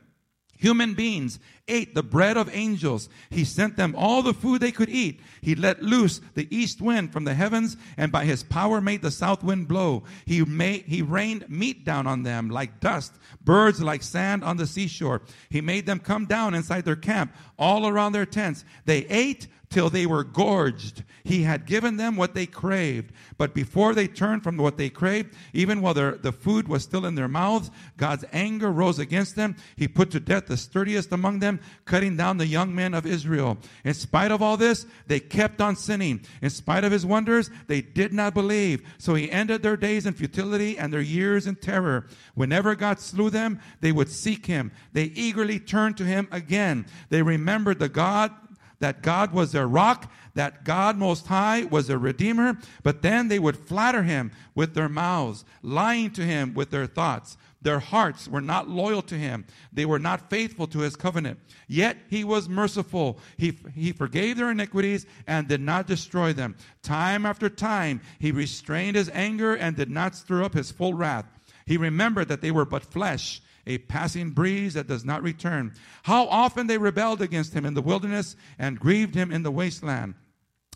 Human 0.57 0.93
beings 0.95 1.39
ate 1.67 1.93
the 1.93 2.03
bread 2.03 2.37
of 2.37 2.53
angels. 2.53 3.09
He 3.29 3.43
sent 3.43 3.77
them 3.77 3.95
all 3.95 4.21
the 4.21 4.33
food 4.33 4.61
they 4.61 4.71
could 4.71 4.89
eat. 4.89 5.19
He 5.41 5.55
let 5.55 5.83
loose 5.83 6.19
the 6.33 6.47
east 6.55 6.81
wind 6.81 7.13
from 7.13 7.25
the 7.25 7.33
heavens 7.33 7.77
and 7.97 8.11
by 8.11 8.25
his 8.25 8.43
power 8.43 8.81
made 8.81 9.01
the 9.01 9.11
south 9.11 9.43
wind 9.43 9.67
blow. 9.67 10.03
He 10.25 10.43
made, 10.43 10.83
he 10.83 11.01
rained 11.01 11.49
meat 11.49 11.85
down 11.85 12.07
on 12.07 12.23
them 12.23 12.49
like 12.49 12.79
dust, 12.79 13.13
birds 13.43 13.81
like 13.81 14.01
sand 14.01 14.43
on 14.43 14.57
the 14.57 14.67
seashore. 14.67 15.21
He 15.49 15.61
made 15.61 15.85
them 15.85 15.99
come 15.99 16.25
down 16.25 16.55
inside 16.55 16.85
their 16.85 16.95
camp 16.95 17.35
all 17.59 17.87
around 17.87 18.13
their 18.13 18.25
tents. 18.25 18.65
They 18.85 19.05
ate 19.05 19.47
till 19.69 19.89
they 19.89 20.06
were 20.06 20.23
gorged. 20.23 21.03
He 21.23 21.43
had 21.43 21.65
given 21.65 21.97
them 21.97 22.15
what 22.15 22.34
they 22.34 22.45
craved. 22.45 23.12
But 23.38 23.53
before 23.53 23.93
they 23.93 24.08
turned 24.08 24.43
from 24.43 24.58
what 24.58 24.77
they 24.77 24.89
craved, 24.89 25.36
even 25.53 25.82
while 25.82 25.93
their, 25.93 26.13
the 26.13 26.32
food 26.32 26.67
was 26.67 26.84
still 26.84 27.06
in 27.06 27.15
their 27.15 27.27
mouths, 27.27 27.69
God's 27.97 28.23
anger 28.32 28.71
rose 28.71 28.97
against 28.97 29.36
them. 29.36 29.56
He 29.75 29.88
put 29.88 30.10
to 30.12 30.19
death 30.19 30.45
the 30.47 30.58
sturdiest 30.58 31.12
among 31.12 31.39
them, 31.39 31.60
cutting 31.86 32.15
down 32.15 32.38
the 32.38 32.47
young 32.47 32.73
men 32.73 32.93
of 32.93 33.06
Israel. 33.06 33.58
In 33.84 33.93
spite 33.93 34.32
of 34.32 34.41
all 34.41 34.56
this, 34.56 34.86
they 35.08 35.19
kept 35.19 35.60
on 35.60 35.75
sinning. 35.75 36.21
In 36.41 36.49
spite 36.49 36.86
of 36.86 36.91
his 36.91 37.06
wonders, 37.06 37.49
they 37.67 37.82
did 37.82 38.13
not 38.13 38.34
believe. 38.34 38.82
So 38.97 39.15
he 39.15 39.30
ended 39.30 39.63
their 39.63 39.77
days 39.77 40.06
in 40.06 40.13
futility 40.13 40.77
and 40.77 40.93
their 40.93 41.01
years 41.01 41.45
in 41.45 41.56
terror. 41.56 42.08
Whenever 42.36 42.73
God 42.75 42.99
slew 42.99 43.30
them, 43.30 43.60
they 43.82 43.91
would 43.91 44.10
seek 44.10 44.45
him. 44.45 44.71
They 44.93 45.06
eagerly 45.06 45.60
turned 45.60 45.97
to 45.97 46.06
him 46.06 46.27
again. 46.32 46.86
They 47.10 47.21
remembered 47.21 47.80
the 47.80 47.89
God 47.89 48.32
that 48.79 49.01
God 49.01 49.33
was 49.33 49.51
their 49.51 49.67
rock, 49.67 50.11
that 50.35 50.63
God 50.63 50.97
Most 50.97 51.27
High 51.27 51.63
was 51.63 51.87
their 51.87 51.97
Redeemer, 51.97 52.57
but 52.83 53.01
then 53.01 53.27
they 53.27 53.39
would 53.39 53.57
flatter 53.57 54.03
him 54.03 54.31
with 54.55 54.73
their 54.73 54.89
mouths, 54.89 55.45
lying 55.61 56.11
to 56.11 56.21
him 56.21 56.53
with 56.53 56.69
their 56.69 56.85
thoughts. 56.85 57.37
Their 57.61 57.79
hearts 57.79 58.27
were 58.27 58.41
not 58.41 58.69
loyal 58.69 59.01
to 59.03 59.15
him. 59.15 59.45
They 59.73 59.85
were 59.85 59.99
not 59.99 60.29
faithful 60.29 60.67
to 60.67 60.79
his 60.79 60.95
covenant. 60.95 61.39
Yet 61.67 61.97
he 62.07 62.23
was 62.23 62.47
merciful. 62.47 63.19
He, 63.35 63.57
he 63.73 63.91
forgave 63.91 64.37
their 64.37 64.51
iniquities 64.51 65.05
and 65.25 65.47
did 65.47 65.61
not 65.61 65.87
destroy 65.87 66.33
them. 66.33 66.55
Time 66.83 67.25
after 67.25 67.49
time, 67.49 68.01
he 68.19 68.31
restrained 68.31 68.95
his 68.95 69.09
anger 69.11 69.55
and 69.55 69.75
did 69.75 69.89
not 69.89 70.15
stir 70.15 70.43
up 70.43 70.53
his 70.53 70.71
full 70.71 70.93
wrath. 70.93 71.25
He 71.65 71.77
remembered 71.77 72.27
that 72.29 72.41
they 72.41 72.51
were 72.51 72.63
but 72.63 72.83
flesh 72.83 73.41
a 73.67 73.77
passing 73.77 74.32
breeze 74.32 74.73
that 74.73 74.88
does 74.88 75.06
not 75.06 75.21
return. 75.21 75.73
How 76.03 76.25
often 76.27 76.67
they 76.67 76.77
rebelled 76.77 77.21
against 77.21 77.53
him 77.53 77.65
in 77.65 77.73
the 77.73 77.82
wilderness 77.82 78.36
and 78.58 78.80
grieved 78.80 79.13
him 79.13 79.32
in 79.32 79.43
the 79.43 79.51
wasteland. 79.51 80.15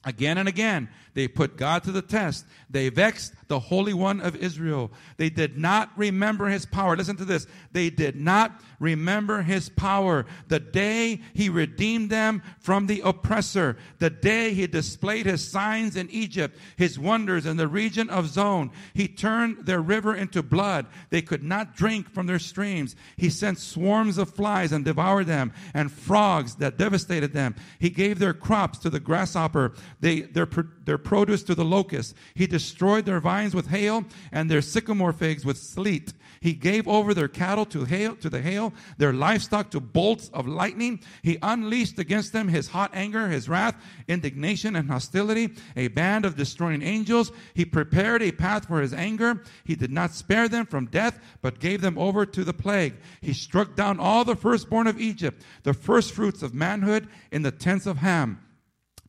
Again 0.03 0.39
and 0.39 0.49
again, 0.49 0.89
they 1.13 1.27
put 1.27 1.57
God 1.57 1.83
to 1.83 1.91
the 1.91 2.01
test. 2.01 2.45
They 2.69 2.89
vexed 2.89 3.33
the 3.49 3.59
Holy 3.59 3.93
One 3.93 4.21
of 4.21 4.35
Israel. 4.35 4.91
They 5.17 5.29
did 5.29 5.57
not 5.57 5.91
remember 5.97 6.47
his 6.47 6.65
power. 6.65 6.95
Listen 6.95 7.17
to 7.17 7.25
this. 7.25 7.45
They 7.73 7.89
did 7.89 8.15
not 8.15 8.61
remember 8.79 9.41
his 9.41 9.67
power. 9.69 10.25
The 10.47 10.59
day 10.59 11.21
he 11.33 11.49
redeemed 11.49 12.09
them 12.09 12.41
from 12.59 12.87
the 12.87 13.01
oppressor. 13.01 13.77
The 13.99 14.09
day 14.09 14.53
he 14.53 14.67
displayed 14.67 15.25
his 15.25 15.45
signs 15.45 15.97
in 15.97 16.09
Egypt, 16.09 16.57
his 16.77 16.97
wonders 16.97 17.45
in 17.45 17.57
the 17.57 17.67
region 17.67 18.09
of 18.09 18.29
Zoan. 18.29 18.71
He 18.93 19.07
turned 19.09 19.65
their 19.65 19.81
river 19.81 20.15
into 20.15 20.41
blood. 20.41 20.87
They 21.09 21.21
could 21.21 21.43
not 21.43 21.75
drink 21.75 22.09
from 22.09 22.25
their 22.25 22.39
streams. 22.39 22.95
He 23.17 23.29
sent 23.29 23.59
swarms 23.59 24.17
of 24.17 24.33
flies 24.33 24.71
and 24.71 24.85
devoured 24.85 25.27
them 25.27 25.51
and 25.73 25.91
frogs 25.91 26.55
that 26.55 26.77
devastated 26.77 27.33
them. 27.33 27.55
He 27.79 27.89
gave 27.89 28.17
their 28.17 28.33
crops 28.33 28.79
to 28.79 28.89
the 28.89 29.01
grasshopper. 29.01 29.73
They, 29.99 30.21
their, 30.21 30.47
their 30.86 30.97
produce 30.97 31.43
to 31.43 31.56
the 31.56 31.65
locust. 31.65 32.15
He 32.34 32.47
destroyed 32.47 33.06
their 33.06 33.19
vines 33.19 33.54
with 33.54 33.67
hail 33.67 34.06
and 34.32 34.49
their 34.49 34.62
sycamore 34.62 35.13
figs 35.13 35.45
with 35.45 35.58
sleet. 35.58 36.13
He 36.41 36.54
gave 36.54 36.88
over 36.88 37.13
their 37.13 37.27
cattle 37.27 37.65
to 37.67 37.86
hail, 37.86 38.15
to 38.15 38.30
the 38.30 38.41
hail, 38.41 38.73
their 38.97 39.13
livestock 39.13 39.69
to 39.71 39.80
bolts 39.80 40.30
of 40.34 40.47
lightning. 40.47 41.01
He 41.21 41.38
unleashed 41.41 41.99
against 41.99 42.34
them 42.34 42.47
his 42.47 42.69
hot 42.69 42.89
anger, 42.95 43.27
his 43.27 43.47
wrath, 43.47 43.75
indignation, 44.08 44.75
and 44.75 44.89
hostility, 44.89 45.54
a 45.75 45.89
band 45.89 46.25
of 46.25 46.36
destroying 46.36 46.82
angels. 46.82 47.32
He 47.54 47.63
prepared 47.63 48.23
a 48.23 48.32
path 48.32 48.67
for 48.67 48.82
his 48.82 48.93
anger. 48.93 49.43
He 49.63 49.75
did 49.75 49.91
not 49.91 50.15
spare 50.15 50.49
them 50.49 50.65
from 50.65 50.88
death, 50.88 51.19
but 51.43 51.60
gave 51.60 51.82
them 51.82 51.97
over 51.99 52.25
to 52.25 52.43
the 52.43 52.54
plague. 52.54 52.95
He 53.21 53.34
struck 53.34 53.75
down 53.75 53.99
all 53.99 54.25
the 54.25 54.36
firstborn 54.36 54.88
of 54.88 54.99
Egypt, 54.99 55.43
the 55.62 55.73
firstfruits 55.73 56.41
of 56.41 56.56
manhood 56.56 57.08
in 57.32 57.43
the 57.43 57.51
tents 57.51 57.86
of 57.86 57.97
Ham. 57.97 58.39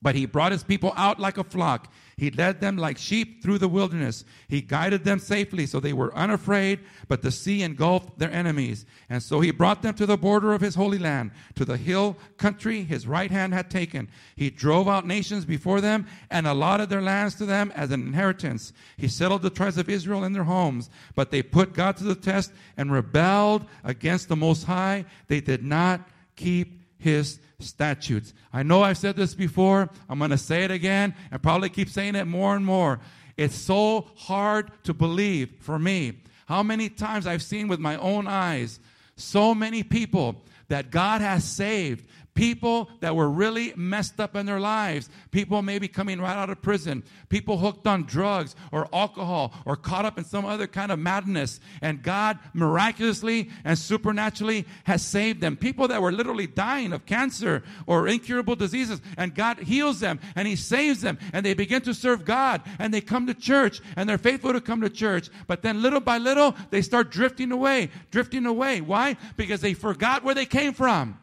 But 0.02 0.16
he 0.16 0.26
brought 0.26 0.50
his 0.50 0.64
people 0.64 0.92
out 0.96 1.20
like 1.20 1.38
a 1.38 1.44
flock. 1.44 1.90
He 2.16 2.30
led 2.30 2.60
them 2.60 2.76
like 2.76 2.98
sheep 2.98 3.42
through 3.42 3.58
the 3.58 3.68
wilderness. 3.68 4.24
He 4.48 4.60
guided 4.60 5.04
them 5.04 5.20
safely 5.20 5.64
so 5.64 5.78
they 5.78 5.92
were 5.92 6.14
unafraid, 6.14 6.80
but 7.08 7.22
the 7.22 7.30
sea 7.30 7.62
engulfed 7.62 8.18
their 8.18 8.30
enemies. 8.30 8.84
And 9.08 9.22
so 9.22 9.40
he 9.40 9.52
brought 9.52 9.82
them 9.82 9.94
to 9.94 10.06
the 10.06 10.18
border 10.18 10.52
of 10.52 10.60
his 10.60 10.74
holy 10.74 10.98
land, 10.98 11.30
to 11.54 11.64
the 11.64 11.76
hill 11.76 12.16
country 12.36 12.82
his 12.82 13.06
right 13.06 13.30
hand 13.30 13.54
had 13.54 13.70
taken. 13.70 14.08
He 14.34 14.50
drove 14.50 14.88
out 14.88 15.06
nations 15.06 15.44
before 15.44 15.80
them 15.80 16.06
and 16.30 16.46
allotted 16.46 16.90
their 16.90 17.02
lands 17.02 17.36
to 17.36 17.46
them 17.46 17.72
as 17.76 17.92
an 17.92 18.02
inheritance. 18.02 18.72
He 18.96 19.08
settled 19.08 19.42
the 19.42 19.50
tribes 19.50 19.78
of 19.78 19.88
Israel 19.88 20.24
in 20.24 20.32
their 20.32 20.44
homes, 20.44 20.90
but 21.14 21.30
they 21.30 21.42
put 21.42 21.74
God 21.74 21.96
to 21.98 22.04
the 22.04 22.16
test 22.16 22.52
and 22.76 22.92
rebelled 22.92 23.64
against 23.84 24.28
the 24.28 24.36
Most 24.36 24.64
High. 24.64 25.04
They 25.28 25.40
did 25.40 25.62
not 25.62 26.08
keep 26.36 26.81
his 27.02 27.40
statutes. 27.58 28.32
I 28.52 28.62
know 28.62 28.82
I've 28.82 28.98
said 28.98 29.16
this 29.16 29.34
before. 29.34 29.90
I'm 30.08 30.18
going 30.18 30.30
to 30.30 30.38
say 30.38 30.64
it 30.64 30.70
again 30.70 31.14
and 31.30 31.42
probably 31.42 31.68
keep 31.68 31.88
saying 31.88 32.14
it 32.14 32.26
more 32.26 32.54
and 32.54 32.64
more. 32.64 33.00
It's 33.36 33.54
so 33.54 34.08
hard 34.16 34.70
to 34.84 34.94
believe 34.94 35.52
for 35.60 35.78
me. 35.78 36.20
How 36.46 36.62
many 36.62 36.88
times 36.88 37.26
I've 37.26 37.42
seen 37.42 37.68
with 37.68 37.80
my 37.80 37.96
own 37.96 38.26
eyes 38.26 38.78
so 39.16 39.54
many 39.54 39.82
people 39.82 40.42
that 40.68 40.90
God 40.90 41.20
has 41.20 41.44
saved 41.44 42.06
people 42.34 42.88
that 43.00 43.14
were 43.14 43.28
really 43.28 43.72
messed 43.76 44.18
up 44.18 44.34
in 44.36 44.46
their 44.46 44.60
lives, 44.60 45.10
people 45.30 45.62
maybe 45.62 45.88
coming 45.88 46.20
right 46.20 46.36
out 46.36 46.50
of 46.50 46.62
prison, 46.62 47.02
people 47.28 47.58
hooked 47.58 47.86
on 47.86 48.04
drugs 48.04 48.56
or 48.70 48.88
alcohol 48.92 49.52
or 49.66 49.76
caught 49.76 50.04
up 50.04 50.18
in 50.18 50.24
some 50.24 50.44
other 50.44 50.66
kind 50.66 50.90
of 50.90 50.98
madness. 50.98 51.60
And 51.80 52.02
God 52.02 52.38
miraculously 52.54 53.50
and 53.64 53.78
supernaturally 53.78 54.66
has 54.84 55.02
saved 55.02 55.40
them. 55.40 55.56
People 55.56 55.88
that 55.88 56.00
were 56.00 56.12
literally 56.12 56.46
dying 56.46 56.92
of 56.92 57.06
cancer 57.06 57.62
or 57.86 58.08
incurable 58.08 58.56
diseases, 58.56 59.00
and 59.16 59.34
God 59.34 59.58
heals 59.58 60.00
them 60.00 60.18
and 60.34 60.48
He 60.48 60.56
saves 60.56 61.02
them, 61.02 61.18
and 61.32 61.44
they 61.44 61.54
begin 61.54 61.82
to 61.82 61.94
serve 61.94 62.24
God 62.24 62.62
and 62.78 62.92
they 62.92 63.00
come 63.00 63.26
to 63.26 63.34
church 63.34 63.80
and 63.96 64.08
they're 64.08 64.18
faithful 64.18 64.52
to 64.52 64.60
come 64.60 64.80
to 64.80 64.90
church. 64.90 65.28
But 65.46 65.62
then 65.62 65.82
little 65.82 66.00
by 66.00 66.18
little, 66.18 66.54
they 66.70 66.82
start 66.82 67.10
drifting 67.10 67.52
away, 67.52 67.90
drifting 68.10 68.46
away. 68.46 68.80
Why? 68.80 69.16
Because 69.36 69.60
they 69.60 69.74
forgot 69.74 70.24
where 70.24 70.34
they 70.34 70.46
came 70.46 70.72
from. 70.72 71.18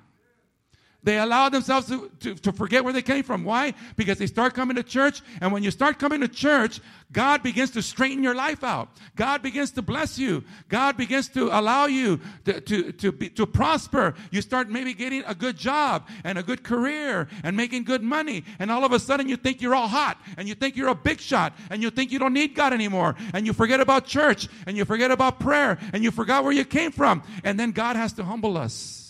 They 1.02 1.18
allow 1.18 1.48
themselves 1.48 1.88
to, 1.88 2.12
to, 2.20 2.36
to, 2.36 2.52
forget 2.52 2.84
where 2.84 2.92
they 2.92 3.02
came 3.02 3.24
from. 3.24 3.46
Why? 3.46 3.74
Because 3.96 4.18
they 4.18 4.28
start 4.28 4.54
coming 4.54 4.76
to 4.76 4.84
church, 4.84 5.22
and 5.40 5.54
when 5.54 5.64
you 5.64 5.72
start 5.72 5.98
coming 5.98 6.20
to 6.20 6.28
church, 6.28 6.82
God 7.14 7.42
begins 7.42 7.72
to 7.72 7.82
straighten 7.82 8.22
your 8.22 8.36
life 8.36 8.66
out. 8.66 8.90
God 9.16 9.42
begins 9.42 9.72
to 9.72 9.82
bless 9.82 10.20
you. 10.20 10.44
God 10.68 10.98
begins 10.98 11.30
to 11.30 11.58
allow 11.58 11.86
you 11.86 12.20
to, 12.44 12.60
to, 12.60 12.92
to, 12.92 13.12
be, 13.14 13.30
to 13.30 13.48
prosper. 13.48 14.14
You 14.30 14.42
start 14.42 14.70
maybe 14.70 14.94
getting 14.94 15.24
a 15.26 15.34
good 15.34 15.56
job 15.56 16.06
and 16.26 16.38
a 16.38 16.44
good 16.44 16.64
career 16.64 17.30
and 17.46 17.56
making 17.56 17.86
good 17.86 18.04
money, 18.04 18.44
and 18.60 18.70
all 18.70 18.84
of 18.84 18.92
a 18.92 19.00
sudden 19.00 19.30
you 19.30 19.38
think 19.38 19.62
you're 19.62 19.76
all 19.76 19.88
hot, 19.88 20.18
and 20.36 20.50
you 20.50 20.54
think 20.54 20.76
you're 20.76 20.90
a 20.90 20.96
big 20.96 21.22
shot, 21.22 21.54
and 21.70 21.82
you 21.82 21.92
think 21.92 22.12
you 22.12 22.20
don't 22.20 22.34
need 22.34 22.56
God 22.56 22.74
anymore, 22.74 23.16
and 23.34 23.48
you 23.48 23.54
forget 23.54 23.80
about 23.80 24.06
church, 24.06 24.50
and 24.68 24.76
you 24.76 24.84
forget 24.84 25.12
about 25.12 25.40
prayer, 25.40 25.78
and 25.94 26.04
you 26.04 26.12
forgot 26.12 26.44
where 26.44 26.54
you 26.54 26.66
came 26.66 26.92
from, 26.92 27.24
and 27.46 27.58
then 27.58 27.72
God 27.72 27.96
has 27.96 28.12
to 28.14 28.24
humble 28.26 28.58
us 28.58 29.09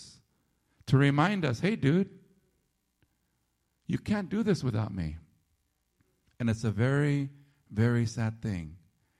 to 0.90 0.98
remind 0.98 1.44
us 1.44 1.60
hey, 1.60 1.76
dude, 1.76 2.10
you 3.86 3.96
can't 3.96 4.28
do 4.28 4.42
this 4.42 4.64
without 4.64 4.92
me. 4.92 5.18
And 6.40 6.50
it's 6.50 6.64
a 6.64 6.70
very, 6.72 7.28
very 7.70 8.06
sad 8.06 8.42
thing. 8.42 8.74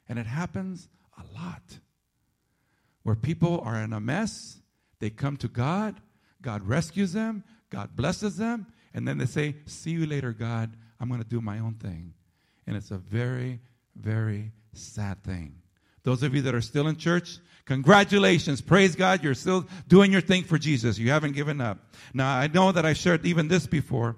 And 0.09 0.19
it 0.19 0.27
happens 0.27 0.89
a 1.17 1.23
lot. 1.33 1.79
Where 3.05 3.15
people 3.15 3.63
are 3.65 3.77
in 3.77 3.93
a 3.93 4.01
mess, 4.01 4.61
they 4.99 5.11
come 5.11 5.37
to 5.37 5.49
God, 5.49 6.01
God 6.43 6.67
rescues 6.67 7.13
them, 7.13 7.45
God 7.71 7.95
blesses 7.95 8.37
them, 8.37 8.67
and 8.93 9.07
then 9.07 9.19
they 9.19 9.27
say, 9.27 9.55
See 9.65 9.93
you 9.93 10.07
later, 10.07 10.33
God. 10.33 10.77
I'm 10.99 11.09
going 11.09 11.23
to 11.23 11.29
do 11.29 11.41
my 11.41 11.61
own 11.61 11.75
thing. 11.75 12.15
And 12.67 12.77
it's 12.77 12.91
a 12.91 12.99
very, 12.99 13.61
very 13.95 14.51
sad 14.73 15.23
thing. 15.23 15.60
Those 16.03 16.23
of 16.23 16.35
you 16.35 16.43
that 16.43 16.55
are 16.55 16.61
still 16.61 16.89
in 16.89 16.97
church, 16.97 17.39
Congratulations. 17.71 18.61
Praise 18.61 18.97
God. 18.97 19.23
You're 19.23 19.33
still 19.33 19.65
doing 19.87 20.11
your 20.11 20.21
thing 20.21 20.43
for 20.43 20.59
Jesus. 20.59 20.99
You 20.99 21.11
haven't 21.11 21.37
given 21.37 21.61
up. 21.61 21.79
Now, 22.13 22.37
I 22.37 22.49
know 22.49 22.73
that 22.73 22.85
I 22.85 22.95
shared 22.95 23.25
even 23.25 23.47
this 23.47 23.69
before, 23.69 24.17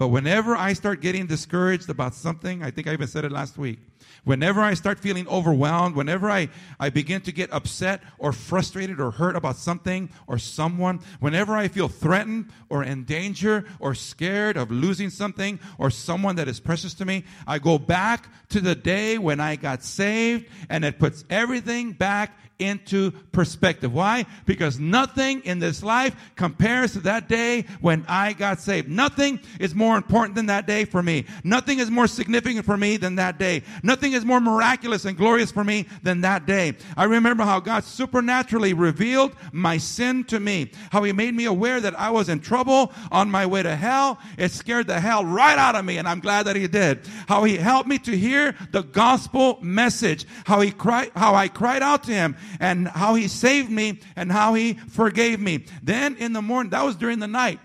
but 0.00 0.08
whenever 0.08 0.56
I 0.56 0.72
start 0.72 1.02
getting 1.02 1.26
discouraged 1.26 1.90
about 1.90 2.14
something, 2.14 2.62
I 2.62 2.70
think 2.70 2.88
I 2.88 2.94
even 2.94 3.06
said 3.06 3.26
it 3.26 3.30
last 3.30 3.58
week. 3.58 3.80
Whenever 4.24 4.62
I 4.62 4.72
start 4.72 4.98
feeling 4.98 5.28
overwhelmed, 5.28 5.94
whenever 5.94 6.30
I, 6.30 6.48
I 6.78 6.88
begin 6.88 7.20
to 7.20 7.32
get 7.32 7.52
upset 7.52 8.02
or 8.18 8.32
frustrated 8.32 8.98
or 8.98 9.10
hurt 9.10 9.36
about 9.36 9.56
something 9.56 10.08
or 10.26 10.38
someone, 10.38 11.00
whenever 11.20 11.54
I 11.54 11.68
feel 11.68 11.88
threatened 11.88 12.48
or 12.70 12.82
in 12.82 13.04
danger 13.04 13.66
or 13.78 13.94
scared 13.94 14.56
of 14.56 14.70
losing 14.70 15.10
something 15.10 15.60
or 15.76 15.90
someone 15.90 16.36
that 16.36 16.48
is 16.48 16.60
precious 16.60 16.94
to 16.94 17.04
me, 17.04 17.24
I 17.46 17.58
go 17.58 17.76
back 17.76 18.26
to 18.48 18.60
the 18.62 18.74
day 18.74 19.18
when 19.18 19.38
I 19.38 19.56
got 19.56 19.82
saved 19.82 20.46
and 20.70 20.82
it 20.82 20.98
puts 20.98 21.26
everything 21.28 21.92
back 21.92 22.38
into 22.60 23.10
perspective. 23.32 23.92
Why? 23.92 24.26
Because 24.46 24.78
nothing 24.78 25.40
in 25.44 25.58
this 25.58 25.82
life 25.82 26.14
compares 26.36 26.92
to 26.92 27.00
that 27.00 27.28
day 27.28 27.64
when 27.80 28.04
I 28.08 28.32
got 28.32 28.60
saved. 28.60 28.88
Nothing 28.88 29.40
is 29.58 29.74
more 29.74 29.96
important 29.96 30.34
than 30.34 30.46
that 30.46 30.66
day 30.66 30.84
for 30.84 31.02
me. 31.02 31.24
Nothing 31.44 31.78
is 31.78 31.90
more 31.90 32.06
significant 32.06 32.66
for 32.66 32.76
me 32.76 32.96
than 32.96 33.16
that 33.16 33.38
day. 33.38 33.62
Nothing 33.82 34.12
is 34.12 34.24
more 34.24 34.40
miraculous 34.40 35.04
and 35.04 35.16
glorious 35.16 35.50
for 35.50 35.64
me 35.64 35.86
than 36.02 36.20
that 36.20 36.46
day. 36.46 36.76
I 36.96 37.04
remember 37.04 37.44
how 37.44 37.60
God 37.60 37.84
supernaturally 37.84 38.74
revealed 38.74 39.34
my 39.52 39.78
sin 39.78 40.24
to 40.24 40.40
me. 40.40 40.70
How 40.90 41.02
he 41.02 41.12
made 41.12 41.34
me 41.34 41.46
aware 41.46 41.80
that 41.80 41.98
I 41.98 42.10
was 42.10 42.28
in 42.28 42.40
trouble 42.40 42.92
on 43.10 43.30
my 43.30 43.46
way 43.46 43.62
to 43.62 43.74
hell. 43.76 44.18
It 44.38 44.50
scared 44.52 44.86
the 44.86 45.00
hell 45.00 45.24
right 45.24 45.58
out 45.58 45.74
of 45.76 45.84
me 45.84 45.98
and 45.98 46.08
I'm 46.08 46.20
glad 46.20 46.46
that 46.46 46.56
he 46.56 46.66
did. 46.66 47.00
How 47.26 47.44
he 47.44 47.56
helped 47.56 47.88
me 47.88 47.98
to 48.00 48.16
hear 48.16 48.54
the 48.72 48.82
gospel 48.82 49.58
message. 49.62 50.26
How 50.44 50.60
he 50.60 50.70
cried, 50.70 51.10
how 51.14 51.34
I 51.34 51.48
cried 51.48 51.82
out 51.82 52.04
to 52.04 52.12
him 52.12 52.36
and 52.58 52.88
how 52.88 53.14
he 53.14 53.28
saved 53.28 53.70
me 53.70 54.00
and 54.16 54.32
how 54.32 54.54
he 54.54 54.74
forgave 54.74 55.40
me. 55.40 55.64
Then 55.82 56.16
in 56.16 56.32
the 56.32 56.42
morning, 56.42 56.70
that 56.70 56.84
was 56.84 56.96
during 56.96 57.18
the 57.18 57.28
night. 57.28 57.60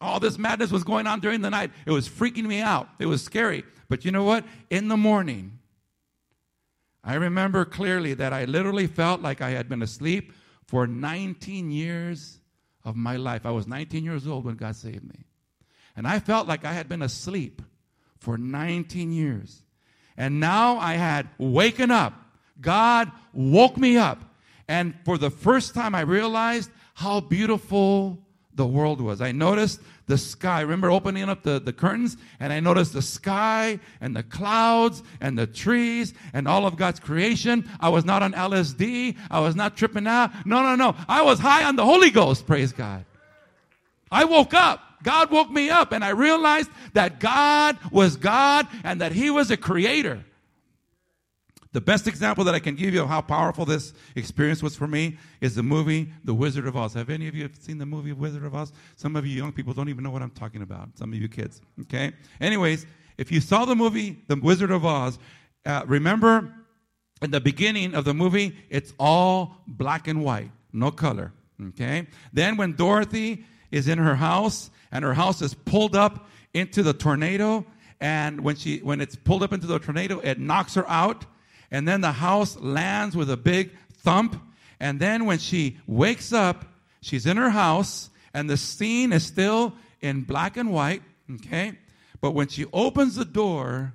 All 0.00 0.20
this 0.20 0.38
madness 0.38 0.70
was 0.70 0.84
going 0.84 1.06
on 1.06 1.20
during 1.20 1.40
the 1.40 1.50
night. 1.50 1.70
It 1.86 1.90
was 1.90 2.08
freaking 2.08 2.44
me 2.44 2.60
out. 2.60 2.88
It 2.98 3.06
was 3.06 3.22
scary. 3.22 3.64
But 3.88 4.04
you 4.04 4.10
know 4.10 4.24
what? 4.24 4.44
In 4.70 4.88
the 4.88 4.96
morning, 4.96 5.58
I 7.02 7.14
remember 7.14 7.64
clearly 7.64 8.14
that 8.14 8.32
I 8.32 8.44
literally 8.44 8.86
felt 8.86 9.22
like 9.22 9.40
I 9.40 9.50
had 9.50 9.68
been 9.68 9.82
asleep 9.82 10.32
for 10.66 10.86
19 10.86 11.70
years 11.70 12.38
of 12.84 12.96
my 12.96 13.16
life. 13.16 13.46
I 13.46 13.50
was 13.50 13.66
19 13.66 14.04
years 14.04 14.26
old 14.26 14.44
when 14.44 14.56
God 14.56 14.76
saved 14.76 15.04
me. 15.04 15.24
And 15.96 16.06
I 16.06 16.20
felt 16.20 16.46
like 16.46 16.64
I 16.64 16.72
had 16.72 16.88
been 16.88 17.02
asleep 17.02 17.62
for 18.18 18.38
19 18.38 19.10
years. 19.10 19.62
And 20.16 20.38
now 20.38 20.78
I 20.78 20.94
had 20.94 21.28
waken 21.38 21.90
up 21.90 22.14
God 22.60 23.10
woke 23.32 23.76
me 23.76 23.96
up. 23.96 24.22
And 24.68 24.94
for 25.04 25.16
the 25.16 25.30
first 25.30 25.74
time, 25.74 25.94
I 25.94 26.00
realized 26.00 26.70
how 26.94 27.20
beautiful 27.20 28.18
the 28.58 28.66
world 28.66 29.00
was. 29.00 29.20
I 29.20 29.32
noticed 29.32 29.80
the 30.06 30.18
sky. 30.18 30.62
Remember 30.62 30.90
opening 30.90 31.28
up 31.28 31.42
the, 31.42 31.60
the 31.60 31.72
curtains 31.72 32.16
and 32.40 32.52
I 32.52 32.60
noticed 32.60 32.92
the 32.92 33.02
sky 33.02 33.78
and 34.00 34.16
the 34.16 34.22
clouds 34.22 35.02
and 35.20 35.38
the 35.38 35.46
trees 35.46 36.12
and 36.32 36.48
all 36.48 36.66
of 36.66 36.76
God's 36.76 36.98
creation. 36.98 37.68
I 37.78 37.88
was 37.88 38.04
not 38.04 38.22
on 38.22 38.32
LSD. 38.32 39.16
I 39.30 39.40
was 39.40 39.54
not 39.54 39.76
tripping 39.76 40.06
out. 40.06 40.32
No, 40.44 40.62
no, 40.62 40.74
no. 40.74 40.96
I 41.08 41.22
was 41.22 41.38
high 41.38 41.64
on 41.64 41.76
the 41.76 41.84
Holy 41.84 42.10
Ghost. 42.10 42.46
Praise 42.46 42.72
God. 42.72 43.04
I 44.10 44.24
woke 44.24 44.54
up. 44.54 44.82
God 45.02 45.30
woke 45.30 45.50
me 45.50 45.70
up 45.70 45.92
and 45.92 46.04
I 46.04 46.10
realized 46.10 46.70
that 46.94 47.20
God 47.20 47.78
was 47.92 48.16
God 48.16 48.66
and 48.82 49.00
that 49.00 49.12
He 49.12 49.30
was 49.30 49.50
a 49.50 49.56
creator. 49.56 50.24
The 51.78 51.82
best 51.82 52.08
example 52.08 52.42
that 52.42 52.56
I 52.56 52.58
can 52.58 52.74
give 52.74 52.92
you 52.92 53.02
of 53.02 53.08
how 53.08 53.20
powerful 53.20 53.64
this 53.64 53.94
experience 54.16 54.64
was 54.64 54.74
for 54.74 54.88
me 54.88 55.16
is 55.40 55.54
the 55.54 55.62
movie 55.62 56.10
The 56.24 56.34
Wizard 56.34 56.66
of 56.66 56.76
Oz. 56.76 56.94
Have 56.94 57.08
any 57.08 57.28
of 57.28 57.36
you 57.36 57.48
seen 57.60 57.78
the 57.78 57.86
movie 57.86 58.12
Wizard 58.12 58.42
of 58.42 58.52
Oz? 58.52 58.72
Some 58.96 59.14
of 59.14 59.24
you 59.24 59.36
young 59.36 59.52
people 59.52 59.72
don't 59.72 59.88
even 59.88 60.02
know 60.02 60.10
what 60.10 60.20
I'm 60.20 60.32
talking 60.32 60.62
about. 60.62 60.88
Some 60.98 61.12
of 61.12 61.20
you 61.20 61.28
kids, 61.28 61.60
okay? 61.82 62.14
Anyways, 62.40 62.84
if 63.16 63.30
you 63.30 63.40
saw 63.40 63.64
the 63.64 63.76
movie 63.76 64.24
The 64.26 64.34
Wizard 64.34 64.72
of 64.72 64.84
Oz, 64.84 65.20
uh, 65.66 65.84
remember 65.86 66.52
in 67.22 67.30
the 67.30 67.40
beginning 67.40 67.94
of 67.94 68.04
the 68.04 68.12
movie, 68.12 68.56
it's 68.70 68.92
all 68.98 69.58
black 69.68 70.08
and 70.08 70.24
white, 70.24 70.50
no 70.72 70.90
color, 70.90 71.32
okay? 71.68 72.08
Then 72.32 72.56
when 72.56 72.72
Dorothy 72.72 73.44
is 73.70 73.86
in 73.86 73.98
her 73.98 74.16
house 74.16 74.72
and 74.90 75.04
her 75.04 75.14
house 75.14 75.42
is 75.42 75.54
pulled 75.54 75.94
up 75.94 76.28
into 76.54 76.82
the 76.82 76.92
tornado, 76.92 77.64
and 78.00 78.40
when 78.40 78.56
she 78.56 78.78
when 78.78 79.00
it's 79.00 79.14
pulled 79.14 79.44
up 79.44 79.52
into 79.52 79.68
the 79.68 79.78
tornado, 79.78 80.18
it 80.18 80.40
knocks 80.40 80.74
her 80.74 80.90
out 80.90 81.24
and 81.70 81.86
then 81.86 82.00
the 82.00 82.12
house 82.12 82.58
lands 82.58 83.16
with 83.16 83.30
a 83.30 83.36
big 83.36 83.72
thump. 83.92 84.40
And 84.80 85.00
then 85.00 85.24
when 85.24 85.38
she 85.38 85.78
wakes 85.86 86.32
up, 86.32 86.64
she's 87.00 87.26
in 87.26 87.36
her 87.36 87.50
house, 87.50 88.10
and 88.32 88.48
the 88.48 88.56
scene 88.56 89.12
is 89.12 89.26
still 89.26 89.74
in 90.00 90.22
black 90.22 90.56
and 90.56 90.70
white, 90.70 91.02
okay? 91.34 91.72
But 92.20 92.32
when 92.32 92.48
she 92.48 92.66
opens 92.72 93.16
the 93.16 93.24
door 93.24 93.94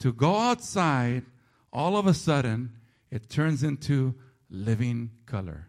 to 0.00 0.12
go 0.12 0.36
outside, 0.36 1.24
all 1.72 1.96
of 1.96 2.06
a 2.06 2.14
sudden, 2.14 2.72
it 3.10 3.28
turns 3.28 3.62
into 3.62 4.14
living 4.50 5.10
color. 5.26 5.68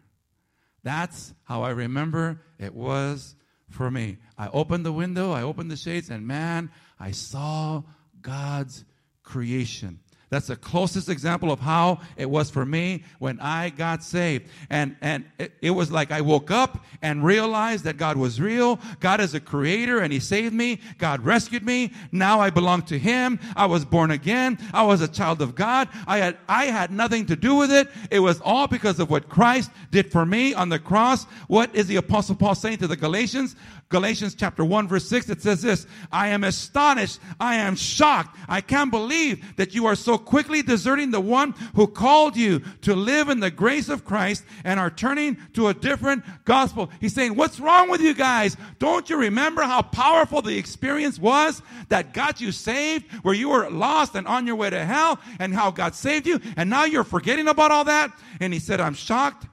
That's 0.82 1.34
how 1.44 1.62
I 1.62 1.70
remember 1.70 2.40
it 2.58 2.74
was 2.74 3.34
for 3.70 3.90
me. 3.90 4.18
I 4.36 4.48
opened 4.48 4.84
the 4.84 4.92
window, 4.92 5.32
I 5.32 5.42
opened 5.42 5.70
the 5.70 5.76
shades, 5.76 6.10
and 6.10 6.26
man, 6.26 6.70
I 7.00 7.10
saw 7.10 7.82
God's 8.20 8.84
creation. 9.22 10.00
That's 10.34 10.48
the 10.48 10.56
closest 10.56 11.08
example 11.08 11.52
of 11.52 11.60
how 11.60 12.00
it 12.16 12.28
was 12.28 12.50
for 12.50 12.66
me 12.66 13.04
when 13.20 13.38
I 13.38 13.70
got 13.70 14.02
saved. 14.02 14.48
And, 14.68 14.96
and 15.00 15.24
it, 15.38 15.52
it, 15.62 15.70
was 15.70 15.92
like 15.92 16.10
I 16.10 16.22
woke 16.22 16.50
up 16.50 16.84
and 17.02 17.24
realized 17.24 17.84
that 17.84 17.98
God 17.98 18.16
was 18.16 18.40
real. 18.40 18.80
God 18.98 19.20
is 19.20 19.34
a 19.34 19.38
creator 19.38 20.00
and 20.00 20.12
He 20.12 20.18
saved 20.18 20.52
me. 20.52 20.80
God 20.98 21.24
rescued 21.24 21.64
me. 21.64 21.92
Now 22.10 22.40
I 22.40 22.50
belong 22.50 22.82
to 22.82 22.98
Him. 22.98 23.38
I 23.54 23.66
was 23.66 23.84
born 23.84 24.10
again. 24.10 24.58
I 24.72 24.82
was 24.82 25.02
a 25.02 25.06
child 25.06 25.40
of 25.40 25.54
God. 25.54 25.88
I 26.04 26.18
had, 26.18 26.36
I 26.48 26.64
had 26.64 26.90
nothing 26.90 27.26
to 27.26 27.36
do 27.36 27.54
with 27.54 27.70
it. 27.70 27.88
It 28.10 28.18
was 28.18 28.40
all 28.40 28.66
because 28.66 28.98
of 28.98 29.10
what 29.10 29.28
Christ 29.28 29.70
did 29.92 30.10
for 30.10 30.26
me 30.26 30.52
on 30.52 30.68
the 30.68 30.80
cross. 30.80 31.26
What 31.46 31.72
is 31.76 31.86
the 31.86 31.96
apostle 31.96 32.34
Paul 32.34 32.56
saying 32.56 32.78
to 32.78 32.88
the 32.88 32.96
Galatians? 32.96 33.54
Galatians 33.94 34.34
chapter 34.34 34.64
1 34.64 34.88
verse 34.88 35.08
6, 35.08 35.30
it 35.30 35.40
says 35.40 35.62
this, 35.62 35.86
I 36.10 36.26
am 36.26 36.42
astonished. 36.42 37.20
I 37.38 37.54
am 37.54 37.76
shocked. 37.76 38.36
I 38.48 38.60
can't 38.60 38.90
believe 38.90 39.54
that 39.54 39.72
you 39.72 39.86
are 39.86 39.94
so 39.94 40.18
quickly 40.18 40.62
deserting 40.62 41.12
the 41.12 41.20
one 41.20 41.54
who 41.76 41.86
called 41.86 42.36
you 42.36 42.60
to 42.80 42.96
live 42.96 43.28
in 43.28 43.38
the 43.38 43.52
grace 43.52 43.88
of 43.88 44.04
Christ 44.04 44.42
and 44.64 44.80
are 44.80 44.90
turning 44.90 45.36
to 45.52 45.68
a 45.68 45.74
different 45.74 46.24
gospel. 46.44 46.90
He's 47.00 47.14
saying, 47.14 47.36
what's 47.36 47.60
wrong 47.60 47.88
with 47.88 48.00
you 48.00 48.14
guys? 48.14 48.56
Don't 48.80 49.08
you 49.08 49.16
remember 49.16 49.62
how 49.62 49.82
powerful 49.82 50.42
the 50.42 50.58
experience 50.58 51.20
was 51.20 51.62
that 51.88 52.12
got 52.12 52.40
you 52.40 52.50
saved, 52.50 53.08
where 53.22 53.32
you 53.32 53.50
were 53.50 53.70
lost 53.70 54.16
and 54.16 54.26
on 54.26 54.44
your 54.44 54.56
way 54.56 54.70
to 54.70 54.84
hell 54.84 55.20
and 55.38 55.54
how 55.54 55.70
God 55.70 55.94
saved 55.94 56.26
you? 56.26 56.40
And 56.56 56.68
now 56.68 56.84
you're 56.84 57.04
forgetting 57.04 57.46
about 57.46 57.70
all 57.70 57.84
that? 57.84 58.10
And 58.40 58.52
he 58.52 58.58
said, 58.58 58.80
I'm 58.80 58.94
shocked. 58.94 59.46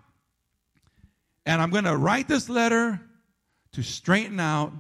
And 1.46 1.62
I'm 1.62 1.70
going 1.70 1.84
to 1.84 1.96
write 1.96 2.28
this 2.28 2.50
letter 2.50 3.00
to 3.74 3.82
straighten 3.82 4.40
out 4.40 4.74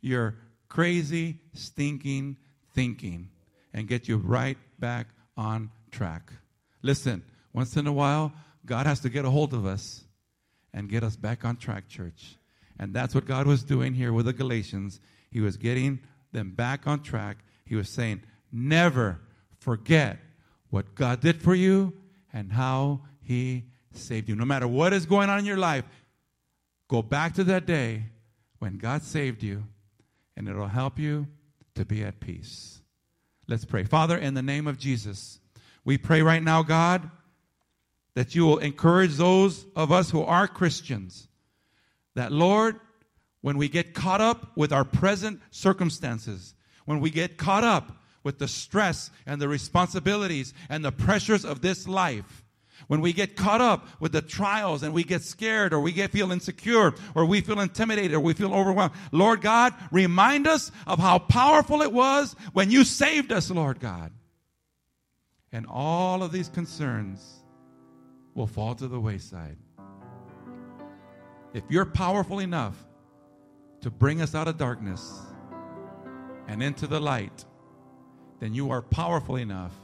your 0.00 0.36
crazy, 0.68 1.38
stinking 1.52 2.36
thinking 2.74 3.28
and 3.74 3.88
get 3.88 4.08
you 4.08 4.16
right 4.16 4.56
back 4.78 5.08
on 5.36 5.70
track. 5.90 6.32
Listen, 6.82 7.22
once 7.52 7.76
in 7.76 7.86
a 7.86 7.92
while, 7.92 8.32
God 8.64 8.86
has 8.86 9.00
to 9.00 9.08
get 9.08 9.24
a 9.24 9.30
hold 9.30 9.52
of 9.52 9.66
us 9.66 10.04
and 10.72 10.88
get 10.88 11.02
us 11.02 11.16
back 11.16 11.44
on 11.44 11.56
track, 11.56 11.88
church. 11.88 12.36
And 12.78 12.94
that's 12.94 13.14
what 13.14 13.26
God 13.26 13.46
was 13.46 13.62
doing 13.62 13.94
here 13.94 14.12
with 14.12 14.26
the 14.26 14.32
Galatians. 14.32 15.00
He 15.30 15.40
was 15.40 15.56
getting 15.56 16.00
them 16.32 16.52
back 16.52 16.86
on 16.86 17.02
track. 17.02 17.38
He 17.64 17.74
was 17.74 17.88
saying, 17.88 18.22
never 18.52 19.20
forget 19.58 20.18
what 20.70 20.94
God 20.94 21.20
did 21.20 21.42
for 21.42 21.54
you 21.54 21.92
and 22.32 22.52
how 22.52 23.00
He 23.22 23.64
saved 23.92 24.28
you. 24.28 24.36
No 24.36 24.44
matter 24.44 24.68
what 24.68 24.92
is 24.92 25.04
going 25.04 25.28
on 25.28 25.40
in 25.40 25.44
your 25.44 25.56
life, 25.56 25.84
go 26.88 27.02
back 27.02 27.34
to 27.34 27.44
that 27.44 27.66
day 27.66 28.04
when 28.60 28.78
God 28.78 29.02
saved 29.02 29.42
you, 29.42 29.64
and 30.36 30.48
it'll 30.48 30.68
help 30.68 30.98
you 30.98 31.26
to 31.74 31.84
be 31.84 32.04
at 32.04 32.20
peace. 32.20 32.80
Let's 33.48 33.64
pray. 33.64 33.82
Father, 33.84 34.16
in 34.16 34.34
the 34.34 34.42
name 34.42 34.68
of 34.68 34.78
Jesus, 34.78 35.40
we 35.84 35.98
pray 35.98 36.22
right 36.22 36.42
now, 36.42 36.62
God, 36.62 37.10
that 38.14 38.34
you 38.34 38.46
will 38.46 38.58
encourage 38.58 39.16
those 39.16 39.66
of 39.74 39.90
us 39.90 40.10
who 40.10 40.22
are 40.22 40.46
Christians. 40.46 41.26
That, 42.14 42.32
Lord, 42.32 42.78
when 43.40 43.56
we 43.56 43.68
get 43.68 43.94
caught 43.94 44.20
up 44.20 44.56
with 44.56 44.72
our 44.72 44.84
present 44.84 45.40
circumstances, 45.50 46.54
when 46.84 47.00
we 47.00 47.10
get 47.10 47.38
caught 47.38 47.64
up 47.64 48.02
with 48.22 48.38
the 48.38 48.48
stress 48.48 49.10
and 49.26 49.40
the 49.40 49.48
responsibilities 49.48 50.52
and 50.68 50.84
the 50.84 50.92
pressures 50.92 51.44
of 51.44 51.62
this 51.62 51.88
life, 51.88 52.44
when 52.90 53.00
we 53.00 53.12
get 53.12 53.36
caught 53.36 53.60
up 53.60 53.86
with 54.00 54.10
the 54.10 54.20
trials 54.20 54.82
and 54.82 54.92
we 54.92 55.04
get 55.04 55.22
scared 55.22 55.72
or 55.72 55.78
we 55.78 55.92
get 55.92 56.10
feel 56.10 56.32
insecure 56.32 56.92
or 57.14 57.24
we 57.24 57.40
feel 57.40 57.60
intimidated 57.60 58.14
or 58.14 58.18
we 58.18 58.32
feel 58.32 58.52
overwhelmed, 58.52 58.92
Lord 59.12 59.42
God, 59.42 59.72
remind 59.92 60.48
us 60.48 60.72
of 60.88 60.98
how 60.98 61.20
powerful 61.20 61.82
it 61.82 61.92
was 61.92 62.34
when 62.52 62.72
you 62.72 62.82
saved 62.82 63.30
us, 63.30 63.48
Lord 63.48 63.78
God. 63.78 64.10
And 65.52 65.66
all 65.68 66.24
of 66.24 66.32
these 66.32 66.48
concerns 66.48 67.44
will 68.34 68.48
fall 68.48 68.74
to 68.74 68.88
the 68.88 68.98
wayside. 68.98 69.58
If 71.54 71.62
you're 71.68 71.86
powerful 71.86 72.40
enough 72.40 72.74
to 73.82 73.90
bring 73.92 74.20
us 74.20 74.34
out 74.34 74.48
of 74.48 74.58
darkness 74.58 75.16
and 76.48 76.60
into 76.60 76.88
the 76.88 76.98
light, 76.98 77.44
then 78.40 78.52
you 78.52 78.72
are 78.72 78.82
powerful 78.82 79.36
enough 79.36 79.76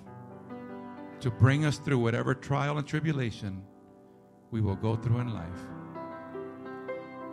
to 1.21 1.31
bring 1.31 1.65
us 1.65 1.79
through 1.79 1.99
whatever 1.99 2.35
trial 2.35 2.79
and 2.79 2.87
tribulation 2.87 3.63
we 4.51 4.61
will 4.61 4.77
go 4.77 4.97
through 4.97 5.19
in 5.19 5.33
life. 5.35 5.61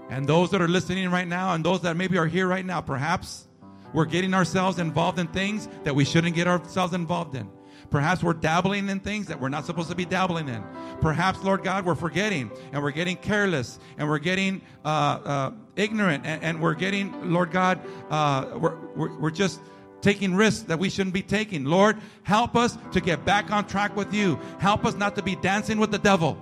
And 0.10 0.28
those 0.28 0.52
that 0.52 0.62
are 0.62 0.67
listening 0.67 1.10
right 1.10 1.28
now, 1.28 1.54
and 1.54 1.63
those 1.63 1.82
that 1.82 1.98
maybe 1.98 2.17
are 2.17 2.28
here 2.28 2.48
right 2.48 2.65
now, 2.65 2.82
perhaps 2.82 3.48
we're 3.93 4.06
getting 4.06 4.34
ourselves 4.34 4.80
involved 4.80 5.19
in 5.19 5.28
things 5.28 5.67
that 5.84 5.96
we 5.96 6.06
shouldn't 6.06 6.36
get 6.36 6.48
ourselves 6.48 6.93
involved 6.93 7.36
in. 7.36 7.50
Perhaps 7.89 8.24
we're 8.24 8.34
dabbling 8.34 8.89
in 8.89 9.00
things 9.00 9.28
that 9.28 9.39
we're 9.39 9.50
not 9.50 9.65
supposed 9.65 9.89
to 9.89 9.96
be 9.96 10.06
dabbling 10.06 10.50
in. 10.50 10.63
Perhaps, 11.00 11.43
Lord 11.43 11.63
God, 11.63 11.86
we're 11.86 11.96
forgetting 11.96 12.52
and 12.72 12.82
we're 12.82 12.91
getting 12.91 13.15
careless 13.17 13.78
and 13.98 14.10
we're 14.10 14.19
getting 14.19 14.62
uh, 14.84 14.88
uh, 14.88 15.52
ignorant 15.76 16.26
and, 16.26 16.43
and, 16.43 16.62
we're 16.62 16.74
getting, 16.74 17.32
Lord 17.32 17.52
God, 17.52 17.80
uh, 18.10 18.58
we're, 18.58 18.76
we're, 18.96 19.19
we're 19.19 19.32
just 19.32 19.60
taking 20.04 20.36
risks 20.36 20.63
that 20.63 20.78
we 20.78 20.89
shouldn't 20.89 21.13
be 21.13 21.24
taking. 21.24 21.66
Lord, 21.66 21.98
help 22.22 22.56
us 22.56 22.78
to 22.92 23.02
get 23.02 23.26
back 23.26 23.50
on 23.50 23.66
track 23.66 23.96
with 23.96 24.13
you. 24.13 24.39
Help 24.60 24.86
us 24.86 24.94
not 24.96 25.16
to 25.16 25.24
be 25.24 25.36
dancing 25.36 25.80
with 25.80 25.89
the 25.89 25.98
devil. 25.98 26.38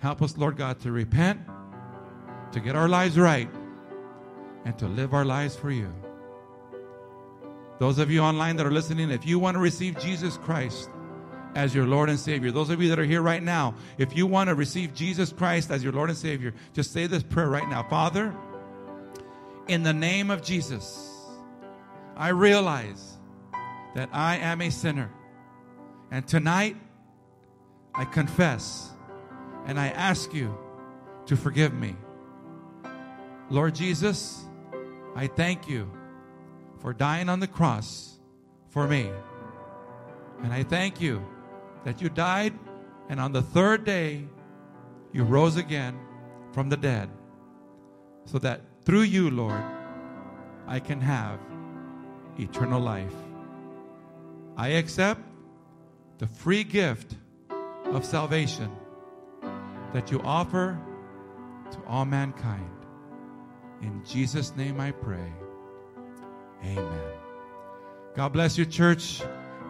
Help 0.00 0.20
us, 0.20 0.36
Lord 0.36 0.56
God, 0.56 0.80
to 0.80 0.92
repent, 0.92 1.40
to 2.52 2.60
get 2.60 2.74
our 2.74 2.88
lives 2.88 3.18
right, 3.18 3.48
and 4.64 4.76
to 4.78 4.88
live 4.88 5.14
our 5.14 5.24
lives 5.24 5.56
for 5.56 5.70
you. 5.70 5.92
Those 7.78 7.98
of 7.98 8.10
you 8.10 8.20
online 8.20 8.56
that 8.56 8.66
are 8.66 8.72
listening, 8.72 9.10
if 9.10 9.24
you 9.24 9.38
want 9.38 9.54
to 9.54 9.60
receive 9.60 9.98
Jesus 9.98 10.36
Christ 10.36 10.90
as 11.54 11.74
your 11.74 11.86
Lord 11.86 12.10
and 12.10 12.18
Savior, 12.18 12.50
those 12.50 12.70
of 12.70 12.82
you 12.82 12.88
that 12.90 12.98
are 12.98 13.04
here 13.04 13.22
right 13.22 13.42
now, 13.42 13.74
if 13.98 14.16
you 14.16 14.26
want 14.26 14.48
to 14.48 14.54
receive 14.54 14.94
Jesus 14.94 15.32
Christ 15.32 15.70
as 15.70 15.82
your 15.82 15.92
Lord 15.92 16.10
and 16.10 16.18
Savior, 16.18 16.52
just 16.74 16.92
say 16.92 17.06
this 17.06 17.22
prayer 17.22 17.48
right 17.48 17.68
now 17.68 17.82
Father, 17.82 18.34
in 19.68 19.82
the 19.82 19.92
name 19.92 20.30
of 20.30 20.42
Jesus. 20.42 21.09
I 22.20 22.28
realize 22.28 23.16
that 23.94 24.10
I 24.12 24.36
am 24.36 24.60
a 24.60 24.68
sinner. 24.68 25.10
And 26.10 26.28
tonight, 26.28 26.76
I 27.94 28.04
confess 28.04 28.90
and 29.64 29.80
I 29.80 29.88
ask 29.88 30.34
you 30.34 30.54
to 31.24 31.34
forgive 31.34 31.72
me. 31.72 31.96
Lord 33.48 33.74
Jesus, 33.74 34.44
I 35.16 35.28
thank 35.28 35.66
you 35.66 35.90
for 36.80 36.92
dying 36.92 37.30
on 37.30 37.40
the 37.40 37.46
cross 37.46 38.18
for 38.68 38.86
me. 38.86 39.08
And 40.42 40.52
I 40.52 40.62
thank 40.62 41.00
you 41.00 41.24
that 41.84 42.02
you 42.02 42.10
died 42.10 42.52
and 43.08 43.18
on 43.18 43.32
the 43.32 43.42
third 43.42 43.84
day 43.84 44.26
you 45.14 45.24
rose 45.24 45.56
again 45.56 45.98
from 46.52 46.68
the 46.68 46.76
dead 46.76 47.08
so 48.26 48.38
that 48.40 48.60
through 48.84 49.08
you, 49.08 49.30
Lord, 49.30 49.64
I 50.68 50.80
can 50.80 51.00
have 51.00 51.40
eternal 52.40 52.80
life. 52.80 53.14
I 54.56 54.68
accept 54.68 55.20
the 56.18 56.26
free 56.26 56.64
gift 56.64 57.14
of 57.86 58.04
salvation 58.04 58.70
that 59.92 60.10
you 60.10 60.20
offer 60.22 60.78
to 61.72 61.78
all 61.86 62.04
mankind. 62.04 62.70
In 63.82 64.02
Jesus' 64.04 64.54
name 64.56 64.80
I 64.80 64.90
pray. 64.90 65.32
Amen. 66.64 67.12
God 68.14 68.32
bless 68.32 68.58
you, 68.58 68.66
church. 68.66 69.22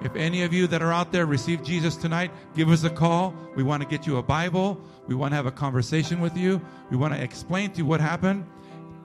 If 0.03 0.17
any 0.17 0.43
of 0.43 0.53
you 0.53 0.67
that 0.67 0.83
are 0.83 0.93
out 0.93 1.13
there 1.13 1.27
receive 1.27 1.63
Jesus 1.63 1.95
tonight, 1.95 2.33
give 2.55 2.71
us 2.71 2.85
a 2.85 2.91
call. 2.91 3.35
We 3.55 3.63
want 3.63 3.83
to 3.83 3.89
get 3.89 4.07
you 4.07 4.17
a 4.17 4.23
Bible. 4.23 4.81
We 5.07 5.15
want 5.15 5.33
to 5.33 5.37
have 5.37 5.47
a 5.47 5.53
conversation 5.53 6.21
with 6.21 6.37
you. 6.37 6.61
We 6.91 6.97
want 6.97 7.15
to 7.15 7.23
explain 7.23 7.71
to 7.73 7.79
you 7.79 7.87
what 7.87 8.01
happened. 8.01 8.47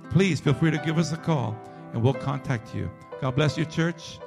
Please 0.10 0.40
feel 0.40 0.54
free 0.54 0.72
to 0.72 0.78
give 0.78 0.98
us 0.98 1.12
a 1.12 1.18
call 1.18 1.56
and 1.94 2.02
we'll 2.02 2.14
contact 2.14 2.74
you. 2.74 2.90
God 3.22 3.36
bless 3.36 3.58
you, 3.58 3.66
church. 3.66 4.20